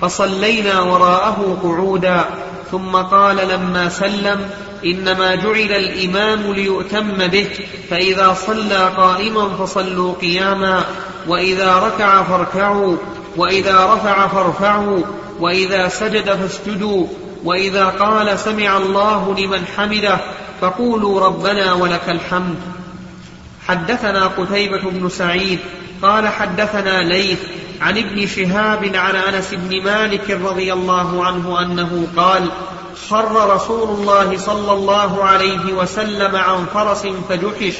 فصلينا 0.00 0.80
وراءه 0.80 1.58
قعودا. 1.62 2.24
ثم 2.72 2.96
قال 2.96 3.36
لما 3.36 3.88
سلم 3.88 4.50
إنما 4.84 5.34
جعل 5.34 5.72
الإمام 5.72 6.52
ليؤتم 6.52 7.26
به 7.26 7.48
فإذا 7.90 8.36
صلى 8.46 8.90
قائما 8.96 9.48
فصلوا 9.48 10.14
قياما 10.20 10.84
وإذا 11.28 11.76
ركع 11.76 12.22
فاركعوا 12.22 12.96
وإذا 13.36 13.94
رفع 13.94 14.26
فارفعوا 14.26 15.02
وإذا 15.40 15.88
سجد 15.88 16.30
فاسجدوا. 16.30 17.06
وإذا 17.44 17.86
قال 17.86 18.38
سمع 18.38 18.76
الله 18.76 19.34
لمن 19.38 19.66
حمده 19.76 20.18
فقولوا 20.60 21.20
ربنا 21.20 21.72
ولك 21.72 22.08
الحمد. 22.08 22.56
حدثنا 23.68 24.26
قتيبة 24.26 24.90
بن 24.90 25.08
سعيد 25.08 25.58
قال 26.02 26.28
حدثنا 26.28 27.02
ليث 27.02 27.38
عن 27.80 27.98
ابن 27.98 28.26
شهاب 28.26 28.90
عن 28.94 29.16
أنس 29.16 29.54
بن 29.54 29.84
مالك 29.84 30.30
رضي 30.30 30.72
الله 30.72 31.24
عنه 31.24 31.60
أنه 31.60 32.06
قال 32.16 32.50
خر 33.08 33.54
رسول 33.54 33.88
الله 33.88 34.38
صلى 34.38 34.72
الله 34.72 35.24
عليه 35.24 35.72
وسلم 35.72 36.36
عن 36.36 36.66
فرس 36.74 37.06
فجحش 37.28 37.74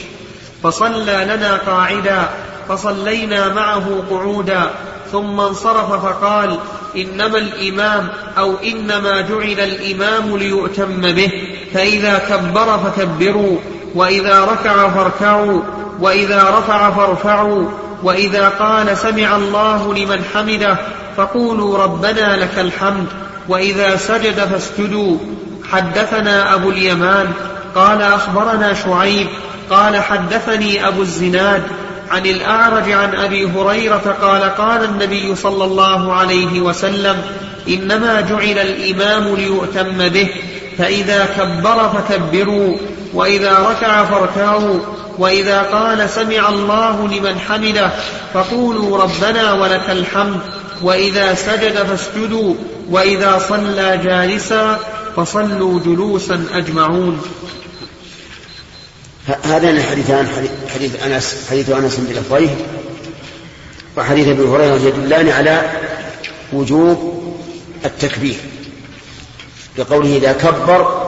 فصلى 0.62 1.24
لنا 1.24 1.56
قاعدا 1.56 2.28
فصلينا 2.68 3.48
معه 3.54 4.04
قعودا 4.10 4.70
ثم 5.12 5.40
انصرف 5.40 5.92
فقال 6.04 6.58
إنما 6.96 7.38
الإمام 7.38 8.08
أو 8.38 8.54
إنما 8.64 9.20
جعل 9.20 9.60
الإمام 9.60 10.36
ليؤتم 10.36 11.00
به 11.00 11.30
فإذا 11.74 12.18
كبر 12.18 12.78
فكبروا 12.78 13.56
وإذا 13.94 14.44
ركع 14.44 14.88
فاركعوا 14.88 15.60
وإذا 16.00 16.42
رفع 16.58 16.90
فارفعوا 16.90 17.68
وإذا 18.02 18.48
قال 18.48 18.98
سمع 18.98 19.36
الله 19.36 19.94
لمن 19.94 20.24
حمده 20.34 20.76
فقولوا 21.16 21.78
ربنا 21.78 22.36
لك 22.36 22.58
الحمد 22.58 23.06
وإذا 23.48 23.96
سجد 23.96 24.34
فاسجدوا. 24.34 25.18
حدثنا 25.70 26.54
أبو 26.54 26.70
اليمان 26.70 27.32
قال 27.74 28.02
أخبرنا 28.02 28.74
شعيب 28.74 29.26
قال 29.70 30.02
حدثني 30.02 30.88
أبو 30.88 31.02
الزناد 31.02 31.62
عن 32.12 32.26
الأعرج 32.26 32.90
عن 32.90 33.14
أبي 33.14 33.44
هريرة 33.44 34.16
قال 34.22 34.42
قال 34.42 34.84
النبي 34.84 35.36
صلى 35.36 35.64
الله 35.64 36.12
عليه 36.12 36.60
وسلم 36.60 37.22
إنما 37.68 38.20
جعل 38.20 38.58
الإمام 38.58 39.36
ليؤتم 39.36 40.08
به 40.08 40.28
فإذا 40.78 41.28
كبر 41.36 41.88
فكبروا 41.88 42.76
وإذا 43.14 43.58
ركع 43.58 44.04
فاركعوا 44.04 44.78
وإذا 45.18 45.62
قال 45.62 46.10
سمع 46.10 46.48
الله 46.48 47.08
لمن 47.08 47.38
حمده 47.38 47.90
فقولوا 48.34 48.98
ربنا 49.02 49.52
ولك 49.52 49.90
الحمد 49.90 50.40
وإذا 50.82 51.34
سجد 51.34 51.74
فاسجدوا 51.74 52.54
وإذا 52.90 53.38
صلى 53.48 54.00
جالسا 54.04 54.78
فصلوا 55.16 55.80
جلوسا 55.80 56.44
أجمعون. 56.54 57.22
هذان 59.44 59.76
الحديثان 59.76 60.26
حديث 60.82 61.02
أنس 61.02 61.36
حديث 61.50 61.70
أنس 61.70 61.96
بلفظيه 61.96 62.56
وحديث 63.96 64.28
أبي 64.28 64.42
هريرة 64.42 64.74
يدلان 64.74 65.28
على 65.28 65.70
وجوب 66.52 67.22
التكبير 67.84 68.36
بقوله 69.78 70.16
إذا 70.16 70.32
كبر 70.32 71.02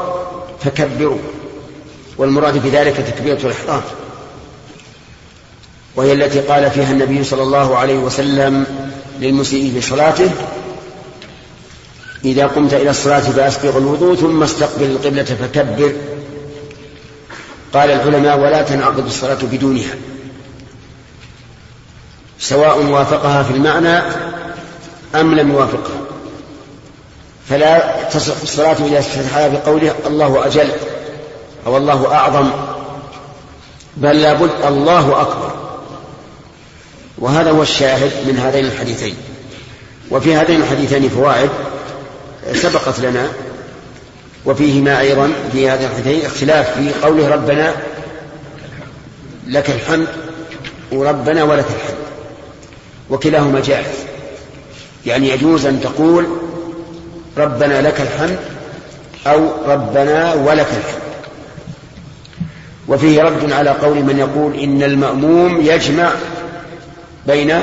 فكبروا 0.64 1.18
والمراد 2.18 2.62
بذلك 2.62 2.96
تكبيرة 2.96 3.38
الإحرام 3.44 3.82
وهي 5.96 6.12
التي 6.12 6.40
قال 6.40 6.70
فيها 6.70 6.92
النبي 6.92 7.24
صلى 7.24 7.42
الله 7.42 7.76
عليه 7.76 7.98
وسلم 7.98 8.66
للمسيء 9.20 9.72
في 9.72 9.80
صلاته 9.80 10.30
إذا 12.24 12.46
قمت 12.46 12.74
إلى 12.74 12.90
الصلاة 12.90 13.20
فأسبغ 13.20 13.78
الوضوء 13.78 14.14
ثم 14.14 14.42
استقبل 14.42 14.84
القبلة 14.84 15.24
فكبر 15.24 15.92
قال 17.74 17.90
العلماء 17.90 18.38
ولا 18.38 18.62
تنعقد 18.62 19.06
الصلاة 19.06 19.38
بدونها. 19.42 19.94
سواء 22.38 22.78
وافقها 22.84 23.42
في 23.42 23.50
المعنى 23.50 23.98
أم 25.14 25.34
لم 25.34 25.52
يوافقها. 25.52 26.00
فلا 27.48 28.02
تصح 28.02 28.34
الصلاة 28.42 28.76
إذا 28.86 28.98
استفتحها 28.98 29.48
بقوله 29.48 29.94
الله 30.06 30.46
أجل 30.46 30.70
أو 31.66 31.76
الله 31.76 32.14
أعظم 32.14 32.50
بل 33.96 34.22
لابد 34.22 34.50
الله 34.66 35.20
أكبر. 35.20 35.50
وهذا 37.18 37.50
هو 37.50 37.62
الشاهد 37.62 38.10
من 38.26 38.38
هذين 38.38 38.64
الحديثين. 38.64 39.16
وفي 40.10 40.36
هذين 40.36 40.62
الحديثين 40.62 41.08
فوائد 41.08 41.50
سبقت 42.52 43.00
لنا 43.00 43.28
وفيهما 44.46 45.00
أيضا 45.00 45.32
في 45.52 45.70
هذين 45.70 45.88
الحديثين 45.88 46.26
اختلاف 46.26 46.78
في 46.78 46.90
قوله 47.02 47.28
ربنا 47.28 47.74
لك 49.46 49.70
الحمد 49.70 50.08
وربنا 50.92 51.44
ولك 51.44 51.66
الحمد 51.66 52.04
وكلاهما 53.10 53.60
جائز. 53.60 53.96
يعني 55.06 55.28
يجوز 55.28 55.66
أن 55.66 55.80
تقول 55.80 56.26
ربنا 57.36 57.82
لك 57.82 58.00
الحمد 58.00 58.38
أو 59.26 59.48
ربنا 59.66 60.34
ولك 60.34 60.68
الحمد. 60.68 61.04
وفيه 62.88 63.22
رد 63.22 63.52
على 63.52 63.70
قول 63.70 63.96
من 63.96 64.18
يقول 64.18 64.60
إن 64.60 64.82
المأموم 64.82 65.60
يجمع 65.60 66.10
بين 67.26 67.60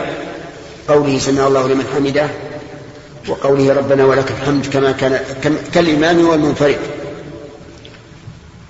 قوله 0.87 1.19
سمع 1.19 1.47
الله 1.47 1.67
لمن 1.67 1.85
حمده 1.95 2.27
وقوله 3.27 3.73
ربنا 3.73 4.05
ولك 4.05 4.31
الحمد 4.31 4.65
كما 4.65 4.91
كان 4.91 5.19
كالإمام 5.73 6.25
والمنفرد. 6.25 6.79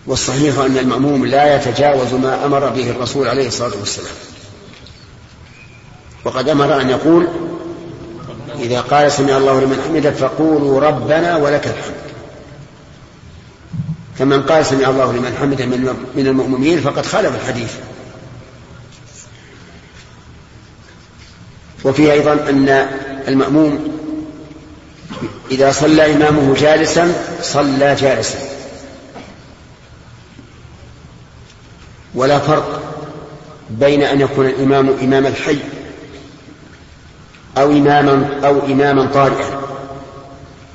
والصحيح 0.08 0.58
أن 0.60 0.78
المأموم 0.78 1.26
لا 1.26 1.56
يتجاوز 1.56 2.14
ما 2.14 2.46
أمر 2.46 2.70
به 2.70 2.90
الرسول 2.90 3.28
عليه 3.28 3.48
الصلاة 3.48 3.80
والسلام. 3.80 4.14
وقد 6.26 6.50
أمر 6.50 6.82
أن 6.82 6.90
يقول 6.90 7.28
إذا 8.60 8.82
قال 8.82 9.12
سمع 9.12 9.38
الله 9.38 9.62
لمن 9.62 9.82
حمده 9.88 10.12
فقولوا 10.12 10.80
ربنا 10.80 11.38
ولك 11.38 11.68
الحمد. 11.68 12.02
فمن 14.18 14.42
قال 14.42 14.66
سمع 14.66 14.90
الله 14.90 15.14
لمن 15.14 15.38
حمده 15.42 15.66
من 16.16 16.28
المؤمنين 16.28 16.82
فقد 16.82 17.06
خالف 17.06 17.36
الحديث. 17.36 17.74
وفيه 21.84 22.12
أيضا 22.12 22.34
أن 22.34 22.70
المأموم 23.28 24.01
إذا 25.52 25.72
صلى 25.72 26.16
إمامه 26.16 26.56
جالسا 26.56 27.14
صلى 27.42 27.96
جالسا. 27.96 28.40
ولا 32.16 32.40
فرق 32.40 32.82
بين 33.70 34.04
أن 34.04 34.22
يكون 34.22 34.46
الإمام 34.46 34.90
إمام 34.90 35.26
الحي 35.26 35.58
أو 37.58 37.72
إماما 37.72 38.40
أو 38.44 38.60
إماما 38.60 39.08
طارئا. 39.14 39.62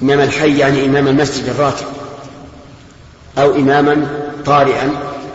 إمام 0.03 0.20
الحي 0.20 0.59
يعني 0.59 0.87
إمام 0.87 1.09
المسجد 1.09 1.49
الراتب 1.49 1.87
أو 3.39 3.55
إماما 3.55 4.07
طارئا 4.47 4.91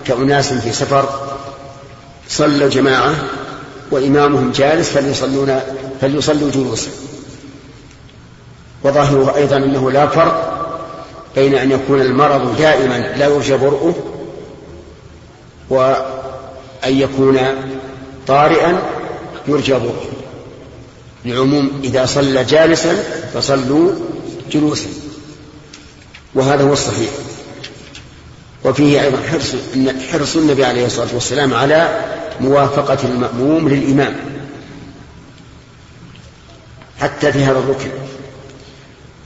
كأناس 0.05 0.53
في 0.53 0.73
سفر. 0.73 1.09
صلوا 2.29 2.69
جماعة 2.69 3.15
وإمامهم 3.91 4.51
جالس 4.51 4.89
فليصلون 4.89 5.59
فليصلوا 6.01 6.51
جلوسا. 6.51 6.89
وظاهره 8.83 9.35
أيضا 9.35 9.57
أنه 9.57 9.91
لا 9.91 10.07
فرق 10.07 10.51
بين 11.35 11.55
أن 11.55 11.71
يكون 11.71 12.01
المرض 12.01 12.57
دائما 12.57 12.97
لا 13.17 13.25
يرجى 13.25 13.57
برؤه 13.57 13.95
وأن 15.69 15.95
يكون 16.85 17.39
طارئا 18.27 18.81
يرجى 19.47 19.73
برؤه 19.73 20.11
لعموم 21.25 21.81
إذا 21.83 22.05
صلى 22.05 22.43
جالسا 22.43 23.03
فصلوا 23.33 23.91
جلوسا. 24.51 24.89
وهذا 26.35 26.63
هو 26.63 26.73
الصحيح. 26.73 27.09
وفيه 28.65 29.01
أيضا 29.01 29.17
حرص 29.31 29.55
حرص 30.11 30.35
النبي 30.35 30.65
عليه 30.65 30.85
الصلاة 30.85 31.07
والسلام 31.13 31.53
على 31.53 32.01
موافقة 32.39 32.97
المأموم 33.03 33.69
للإمام 33.69 34.15
حتى 36.99 37.31
في 37.31 37.43
هذا 37.43 37.59
الركن. 37.59 37.89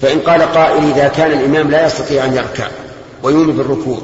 فإن 0.02 0.20
قال 0.20 0.41
قائل 0.41 0.91
إذا 0.91 1.08
كان 1.08 1.32
الإمام 1.32 1.72
لا 1.72 1.86
يستطيع 1.86 2.26
أن 2.26 2.34
يركع 2.36 2.68
ويومي 3.24 3.54
بالركوع 3.54 4.02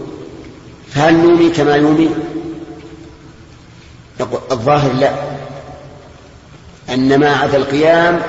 فهل 0.94 1.14
نومي 1.14 1.50
كما 1.50 1.76
يومي 1.76 2.10
الظاهر 4.52 4.94
لا. 4.94 5.12
أن 6.89 7.20
ما 7.20 7.36
عدا 7.36 7.58
القيام 7.58 8.22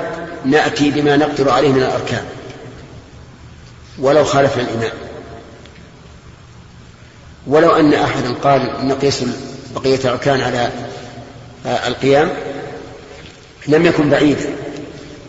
نأتي 0.45 0.91
بما 0.91 1.17
نقدر 1.17 1.49
عليه 1.49 1.69
من 1.69 1.83
الأركان 1.83 2.25
ولو 3.99 4.23
خالفنا 4.23 4.63
الإمام. 4.63 4.91
ولو 7.47 7.71
أن 7.71 7.93
أحدا 7.93 8.33
قال 8.33 8.87
نقيس 8.87 9.23
بقية 9.75 9.95
الأركان 9.95 10.41
على 10.41 10.71
القيام 11.65 12.29
لم 13.67 13.85
يكن 13.85 14.09
بعيدا 14.09 14.62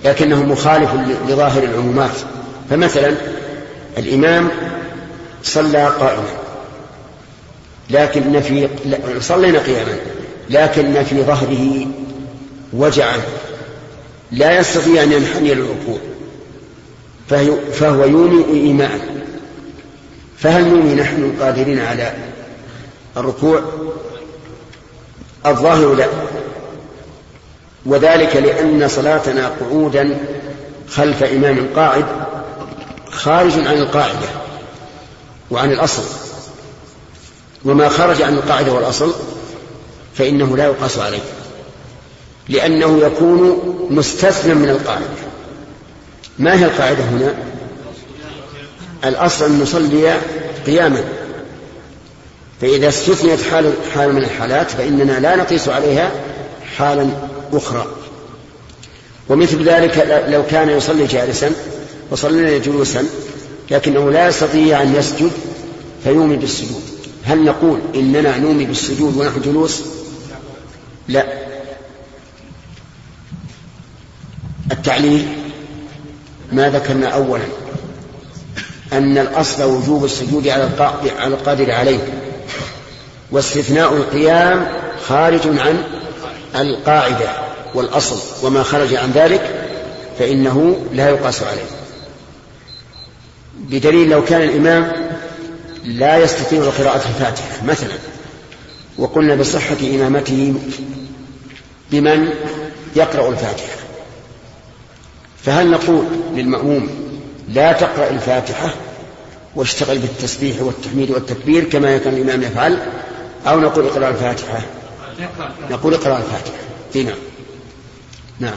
لكنه 0.05 0.43
مخالف 0.43 0.91
لظاهر 1.29 1.63
العمومات. 1.63 2.15
فمثلا 2.71 3.15
الإمام 3.99 4.49
صلى 5.43 5.87
قائما 5.87 6.29
لكن 7.91 8.41
في 8.41 8.69
صلينا 9.21 9.59
قياما 9.59 9.97
لكن 10.51 11.05
في 11.05 11.23
ظهره 11.23 11.87
وجعا 12.73 13.17
لا 14.33 14.59
يستطيع 14.59 15.03
أن 15.03 15.13
ينحني 15.13 15.55
للركوع 15.55 15.99
فهو 17.73 18.05
يومي 18.05 18.45
إيماء. 18.61 19.25
فهل 20.39 20.69
نومي 20.69 20.95
نحن 20.95 21.33
قادرين 21.41 21.81
على 21.81 22.15
الركوع؟ 23.17 23.63
الظاهر 25.47 25.95
لا. 25.95 26.07
وذلك 27.87 28.37
لأن 28.37 28.89
صلاتنا 28.89 29.53
قعودا 29.61 30.19
خلف 30.89 31.23
إمام 31.23 31.69
قاعد 31.77 32.05
خارج 33.11 33.53
عن 33.53 33.79
القاعدة 33.79 34.29
وعن 35.51 35.73
الأصل. 35.73 36.03
وما 37.65 37.89
خرج 37.89 38.23
عن 38.23 38.35
القاعدة 38.35 38.73
والأصل 38.73 39.15
فإنه 40.15 40.57
لا 40.57 40.65
يقاس 40.65 40.99
عليه 40.99 41.23
لأنه 42.49 42.99
يكون 42.99 43.61
مستثنى 43.91 44.55
من 44.55 44.69
القاعدة. 44.69 45.05
ما 46.39 46.61
هي 46.61 46.65
القاعدة 46.65 47.05
هنا؟ 47.05 47.35
الأصل 49.05 49.45
أن 49.45 49.61
نصلي 49.61 50.15
قياما. 50.67 51.05
فإذا 52.61 52.89
استثنيت 52.89 53.43
حال, 53.43 53.73
حال 53.95 54.13
من 54.13 54.23
الحالات 54.23 54.71
فإننا 54.71 55.21
لا 55.21 55.37
نقيس 55.37 55.69
عليها 55.69 56.11
حالا 56.77 57.07
أخرى. 57.57 57.87
ومثل 59.29 59.69
ذلك 59.69 60.25
لو 60.29 60.43
كان 60.51 60.69
يصلي 60.69 61.07
جالسا 61.07 61.51
وصلينا 62.11 62.59
جلوسا 62.59 63.05
لكنه 63.71 64.11
لا 64.11 64.29
يستطيع 64.29 64.83
أن 64.83 64.95
يسجد 64.95 65.31
فيومي 66.05 66.37
بالسجود. 66.37 66.83
هل 67.25 67.45
نقول 67.45 67.81
إننا 67.95 68.39
نومي 68.39 68.65
بالسجود 68.65 69.17
ونحن 69.17 69.41
جلوس؟ 69.41 69.83
لا. 71.09 71.27
التعليل 74.73 75.27
ما 76.53 76.71
ذكرنا 76.71 77.09
أولا 77.09 77.45
أن 78.93 79.19
الأصل 79.19 79.63
وجوب 79.63 80.05
السجود 80.05 80.49
على 80.49 80.69
القادر 81.27 81.71
عليه 81.71 81.99
واستثناء 83.31 83.93
القيام 83.93 84.67
خارج 85.09 85.41
عن 85.47 85.85
القاعدة. 86.55 87.44
والأصل 87.75 88.47
وما 88.47 88.63
خرج 88.63 88.95
عن 88.95 89.11
ذلك 89.11 89.69
فإنه 90.19 90.87
لا 90.93 91.09
يقاس 91.09 91.43
عليه. 91.43 91.67
بدليل 93.59 94.11
لو 94.11 94.25
كان 94.25 94.43
الإمام 94.43 94.93
لا 95.85 96.19
يستطيع 96.19 96.63
قراءة 96.63 96.97
الفاتحة 96.97 97.65
مثلا 97.65 97.95
وقلنا 98.99 99.35
بصحة 99.35 99.77
إمامته 99.95 100.55
بمن 101.91 102.29
يقرأ 102.97 103.29
الفاتحة. 103.29 103.77
فهل 105.45 105.71
نقول 105.71 106.05
للمأموم 106.35 106.89
لا 107.49 107.73
تقرأ 107.73 108.11
الفاتحة 108.11 108.75
واشتغل 109.57 109.99
بالتسبيح 109.99 110.63
والتحميد 110.63 111.11
والتكبير 111.11 111.65
كما 111.65 111.99
كان 111.99 112.15
الإمام 112.15 112.43
يفعل 112.43 112.79
أو 113.47 113.61
نقول 113.61 113.87
اقرأ 113.87 114.09
الفاتحة؟ 114.09 114.61
نقول 115.71 115.95
اقرأ 115.95 116.17
الفاتحة. 116.17 116.65
نعم. 116.95 117.34
نعم. 118.41 118.57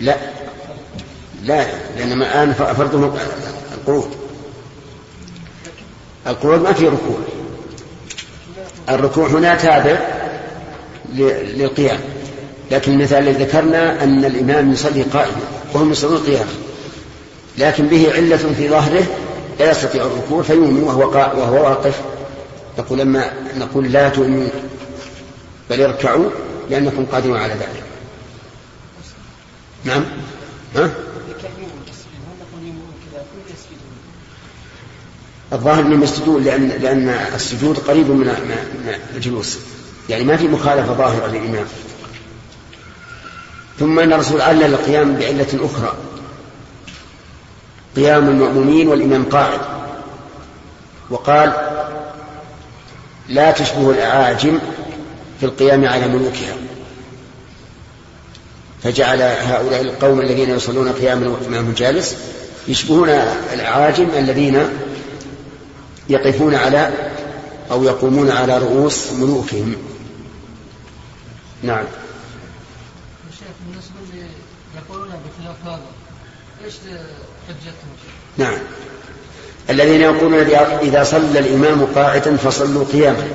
لا 0.00 0.16
لا 1.42 1.66
لأن 1.96 2.22
الآن 2.22 2.52
فرضهم 2.52 3.18
القعود. 3.72 4.16
القعود 6.26 6.60
ما 6.60 6.72
في 6.72 6.88
ركوع. 6.88 7.18
الركوع 8.88 9.26
هنا 9.26 9.54
تابع 9.54 9.98
للقيام. 11.12 12.00
لكن 12.70 12.92
المثال 12.92 13.28
الذي 13.28 13.44
ذكرنا 13.44 14.04
أن 14.04 14.24
الإمام 14.24 14.72
يصلي 14.72 15.02
قائما 15.02 15.40
وهم 15.74 15.92
يصلون 15.92 16.18
قياما 16.18 16.52
لكن 17.58 17.86
به 17.86 18.12
علة 18.12 18.36
في 18.36 18.68
ظهره 18.68 19.06
لا 19.58 19.70
يستطيع 19.70 20.06
الركوع 20.06 20.42
فيؤمن 20.42 20.82
وهو 20.82 21.00
وهو 21.10 21.64
واقف. 21.64 22.00
نقول 22.78 22.98
لما 22.98 23.32
نقول 23.58 23.92
لا 23.92 24.08
تؤمنوا 24.08 24.48
بل 25.70 25.82
اركعوا 25.82 26.30
لأنكم 26.70 27.06
قادرون 27.12 27.36
على 27.36 27.52
ذلك. 27.52 27.82
نعم. 29.84 30.04
ها؟ 30.76 30.90
الظاهر 35.52 35.80
أنهم 35.80 36.02
يسجدون 36.02 36.44
لأن 36.44 36.68
لأن 36.68 37.08
السجود 37.08 37.78
قريب 37.78 38.10
من 38.10 38.26
من 38.26 38.94
الجلوس. 39.14 39.58
يعني 40.08 40.24
ما 40.24 40.36
في 40.36 40.48
مخالفة 40.48 40.94
ظاهرة 40.94 41.26
للإمام. 41.26 41.66
ثم 43.78 43.98
إن 43.98 44.12
الرسول 44.12 44.40
علل 44.40 44.74
القيام 44.74 45.16
بعلة 45.16 45.46
أخرى. 45.54 45.96
قيام 47.96 48.28
المأمومين 48.28 48.88
والإمام 48.88 49.24
قاعد. 49.24 49.60
وقال 51.10 51.52
لا 53.28 53.50
تشبه 53.50 53.90
الأعاجم 53.90 54.58
في 55.40 55.46
القيام 55.46 55.84
على 55.84 56.08
ملوكها. 56.08 56.56
فجعل 58.82 59.22
هؤلاء 59.22 59.80
القوم 59.80 60.20
الذين 60.20 60.50
يصلون 60.50 60.92
قياما 60.92 61.28
والإمام 61.28 61.72
جالس 61.72 62.16
يشبهون 62.68 63.08
الأعاجم 63.52 64.08
الذين 64.18 64.68
يقفون 66.08 66.54
على 66.54 66.92
أو 67.70 67.84
يقومون 67.84 68.30
على 68.30 68.58
رؤوس 68.58 69.12
ملوكهم. 69.12 69.76
نعم. 71.62 71.84
بالنسبة 73.66 74.30
يقولون 74.76 75.08
بخلاف 75.08 75.56
هذا 75.64 75.82
إيش؟ 76.64 76.74
نعم. 78.36 78.58
الذين 79.70 80.00
يقولون 80.00 80.34
إذا 80.82 81.04
صلى 81.04 81.38
الإمام 81.38 81.86
قاعدا 81.94 82.36
فصلوا 82.36 82.84
قياما. 82.92 83.28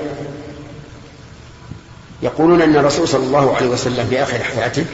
يقولون 2.21 2.61
أن 2.61 2.75
الرسول 2.75 3.07
صلى 3.07 3.23
الله 3.23 3.55
عليه 3.55 3.67
وسلم 3.67 4.07
في 4.09 4.23
آخر 4.23 4.43
حياته 4.43 4.85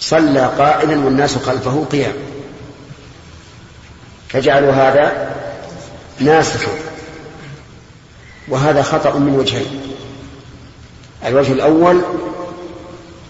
صلى 0.00 0.52
قائدا 0.58 1.04
والناس 1.04 1.36
خلفه 1.38 1.84
قيام 1.92 2.12
فجعلوا 4.28 4.72
هذا 4.72 5.34
ناسخا. 6.20 6.72
وهذا 8.48 8.82
خطأ 8.82 9.18
من 9.18 9.34
وجهين. 9.34 9.80
الوجه 11.26 11.52
الأول 11.52 12.00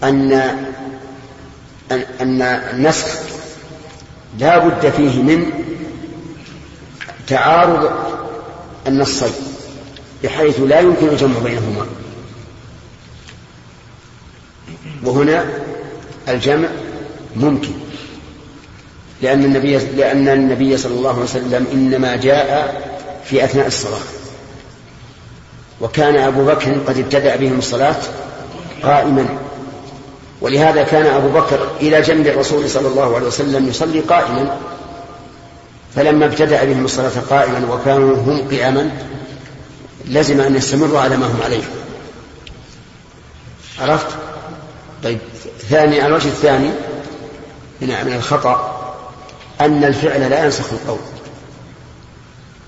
أن, 0.03 0.31
أن 1.91 2.41
النسخ 2.41 3.26
لا 4.37 4.57
بد 4.57 4.89
فيه 4.89 5.21
من 5.21 5.51
تعارض 7.27 7.91
النصين 8.87 9.31
بحيث 10.23 10.59
لا 10.59 10.79
يمكن 10.79 11.07
الجمع 11.07 11.39
بينهما. 11.43 11.85
وهنا 15.03 15.45
الجمع 16.29 16.67
ممكن 17.35 17.71
لأن 19.21 19.43
النبي 19.43 19.77
لأن 19.77 20.27
النبي 20.27 20.77
صلى 20.77 20.93
الله 20.93 21.13
عليه 21.13 21.21
وسلم 21.21 21.67
إنما 21.73 22.15
جاء 22.15 22.81
في 23.25 23.43
أثناء 23.43 23.67
الصلاة. 23.67 23.99
وكان 25.81 26.15
أبو 26.15 26.45
بكر 26.45 26.71
قد 26.87 26.97
ابتدأ 26.97 27.35
بهم 27.35 27.59
الصلاة 27.59 27.95
قائما. 28.83 29.46
ولهذا 30.41 30.83
كان 30.83 31.05
أبو 31.05 31.29
بكر 31.29 31.67
إلى 31.81 32.01
جنب 32.01 32.27
الرسول 32.27 32.69
صلى 32.69 32.87
الله 32.87 33.15
عليه 33.15 33.27
وسلم 33.27 33.67
يصلي 33.67 33.99
قائما 33.99 34.57
فلما 35.95 36.25
ابتدأ 36.25 36.63
بهم 36.63 36.85
الصلاة 36.85 37.11
قائما 37.29 37.73
وكانوا 37.73 38.15
هم 38.15 38.47
قياما 38.47 38.91
لزم 40.05 40.41
أن 40.41 40.55
يستمروا 40.55 40.99
على 40.99 41.17
ما 41.17 41.25
هم 41.25 41.39
عليه. 41.43 41.63
عرفت؟ 43.81 44.07
طيب 45.03 45.19
ثاني 45.69 46.05
الوجه 46.05 46.27
الثاني 46.27 46.69
من 47.81 47.87
من 47.87 48.13
الخطأ 48.13 48.73
أن 49.61 49.83
الفعل 49.83 50.29
لا 50.29 50.45
ينسخ 50.45 50.65
القول. 50.73 50.99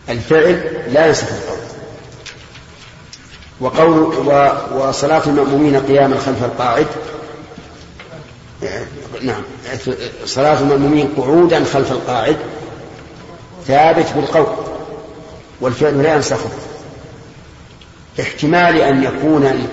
الفعل 0.10 0.84
لا 0.94 1.08
ينسخ 1.08 1.28
القول. 1.28 1.60
وقول 3.62 4.16
وصلاة 4.74 5.22
المأمومين 5.28 5.80
قياما 5.80 6.18
خلف 6.18 6.44
القاعد 6.44 6.88
نعم 9.22 9.42
صلاة 10.26 10.60
المأمومين 10.60 11.08
قعودا 11.18 11.64
خلف 11.64 11.92
القاعد 11.92 12.38
ثابت 13.68 14.06
بالقول 14.16 14.48
والفعل 15.62 16.04
لا 16.04 16.16
ينسخه 16.16 16.50
احتمال 18.20 18.82
أن 18.82 19.04
يكون 19.04 19.68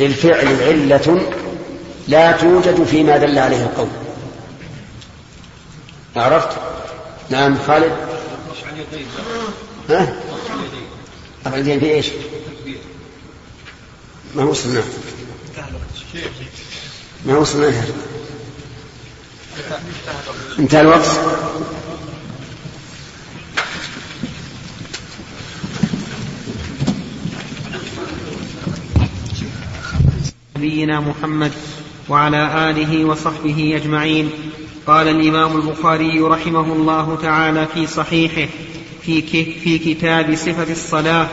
للفعل 0.00 0.62
علة 0.62 1.20
لا 2.08 2.32
توجد 2.32 2.84
فيما 2.84 3.16
دل 3.16 3.38
عليه 3.38 3.62
القول 3.62 3.88
عرفت؟ 6.16 6.58
نعم 7.30 7.58
خالد 7.66 7.92
ها؟ 9.90 10.16
رفع 11.46 11.54
اليدين 11.54 11.80
في 11.80 11.90
إيش؟ 11.90 12.06
ما 14.34 14.44
وصلنا 14.44 14.82
ما 17.26 17.38
وصلنا 17.38 17.66
لها 17.66 17.84
انتهى 20.58 20.80
الوقت. 20.80 21.20
نبينا 30.56 31.00
محمد 31.00 31.52
وعلى 32.08 32.70
آله 32.70 33.04
وصحبه 33.04 33.76
أجمعين. 33.76 34.30
قال 34.86 35.08
الإمام 35.08 35.56
البخاري 35.56 36.20
رحمه 36.20 36.72
الله 36.72 37.18
تعالى 37.22 37.66
في 37.74 37.86
صحيحه 37.86 38.52
في 39.02 39.22
في 39.64 39.78
كتاب 39.78 40.34
صفة 40.34 40.72
الصلاة 40.72 41.28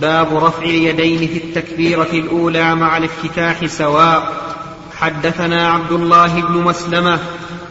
باب 0.00 0.44
رفع 0.44 0.62
اليدين 0.62 1.28
في 1.28 1.36
التكبيرة 1.38 2.10
الأولى 2.12 2.74
مع 2.74 2.96
الافتتاح 2.96 3.66
سواء. 3.66 4.49
حدثنا 5.00 5.72
عبد 5.72 5.92
الله 5.92 6.40
بن 6.40 6.52
مسلمة 6.52 7.18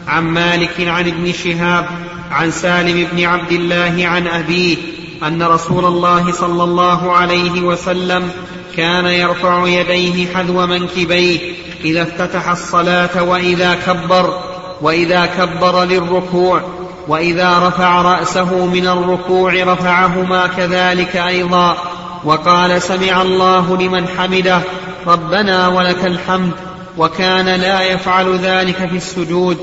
عن 0.08 0.24
مالك 0.24 0.80
عن 0.80 1.08
ابن 1.08 1.32
شهاب 1.32 1.86
عن 2.30 2.50
سالم 2.50 3.08
بن 3.12 3.24
عبد 3.24 3.52
الله 3.52 4.06
عن 4.06 4.26
أبيه 4.26 4.76
أن 5.22 5.42
رسول 5.42 5.84
الله 5.84 6.32
صلى 6.32 6.64
الله 6.64 7.12
عليه 7.12 7.60
وسلم 7.60 8.30
كان 8.76 9.06
يرفع 9.06 9.66
يديه 9.66 10.34
حذو 10.34 10.66
منكبيه 10.66 11.54
إذا 11.84 12.02
افتتح 12.02 12.48
الصلاة 12.48 13.22
وإذا 13.22 13.74
كبر 13.86 14.40
وإذا 14.80 15.26
كبر 15.26 15.84
للركوع 15.84 16.62
وإذا 17.08 17.68
رفع 17.68 18.02
رأسه 18.02 18.66
من 18.66 18.86
الركوع 18.86 19.52
رفعهما 19.52 20.46
كذلك 20.46 21.16
أيضا. 21.16 21.76
وقال 22.24 22.82
سمع 22.82 23.22
الله 23.22 23.76
لمن 23.76 24.08
حمده 24.18 24.60
ربنا 25.06 25.68
ولك 25.68 26.06
الحمد. 26.06 26.52
وكان 26.98 27.60
لا 27.60 27.82
يفعل 27.82 28.38
ذلك 28.38 28.76
في 28.76 28.96
السجود. 28.96 29.58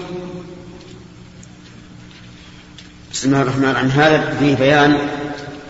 بسم 3.14 3.30
الله 3.30 3.42
الرحمن 3.42 3.64
الرحيم. 3.64 3.90
هذا 3.90 4.38
فيه 4.40 4.56
بيان 4.56 4.98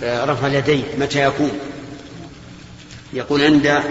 آه، 0.04 0.26
رفع 0.26 0.48
اليدين 0.48 0.84
متى 1.00 1.24
يكون؟ 1.24 1.52
يقول 3.14 3.44
عند 3.44 3.66
آه، 3.66 3.82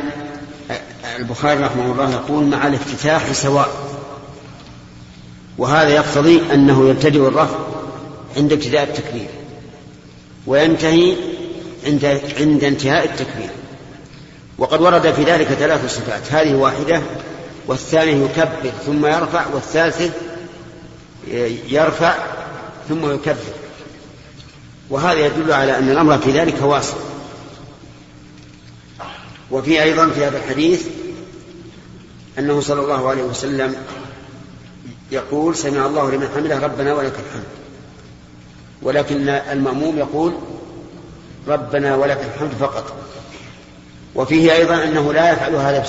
البخاري 1.16 1.60
رحمه 1.60 1.92
الله 1.92 2.12
يقول 2.12 2.44
مع 2.44 2.66
الافتتاح 2.66 3.32
سواء. 3.32 3.68
وهذا 5.58 5.88
يقتضي 5.88 6.42
أنه 6.54 6.88
يبتدئ 6.88 7.28
الرفع 7.28 7.58
عند 8.36 8.52
ابتداء 8.52 8.82
التكبير 8.82 9.28
وينتهي 10.46 11.16
عند 11.86 12.20
عند 12.38 12.64
انتهاء 12.64 13.04
التكبير. 13.04 13.50
وقد 14.58 14.80
ورد 14.80 15.12
في 15.12 15.24
ذلك 15.24 15.46
ثلاث 15.46 15.96
صفات 15.96 16.32
هذه 16.32 16.54
واحدة 16.54 17.02
والثاني 17.66 18.24
يكبر 18.24 18.70
ثم 18.86 19.06
يرفع 19.06 19.46
والثالثة 19.54 20.10
يرفع 21.68 22.14
ثم 22.88 23.14
يكبر. 23.14 23.54
وهذا 24.90 25.26
يدل 25.26 25.52
على 25.52 25.78
أن 25.78 25.90
الأمر 25.90 26.18
في 26.18 26.30
ذلك 26.30 26.62
واسع. 26.62 26.96
وفي 29.50 29.82
أيضا 29.82 30.08
في 30.08 30.24
هذا 30.24 30.38
الحديث 30.38 30.86
أنه 32.38 32.60
صلى 32.60 32.80
الله 32.80 33.08
عليه 33.08 33.22
وسلم 33.22 33.76
يقول 35.12 35.56
سمع 35.56 35.86
الله 35.86 36.10
لمن 36.10 36.28
حمده 36.34 36.58
ربنا 36.58 36.94
ولك 36.94 37.12
الحمد. 37.26 37.44
ولكن 38.82 39.28
المأموم 39.28 39.98
يقول 39.98 40.34
ربنا 41.48 41.96
ولك 41.96 42.20
الحمد 42.34 42.52
فقط. 42.60 42.96
وفيه 44.14 44.52
أيضا 44.52 44.84
أنه 44.84 45.12
لا 45.12 45.32
يفعل 45.32 45.54
هذا 45.54 45.80
في 45.80 45.88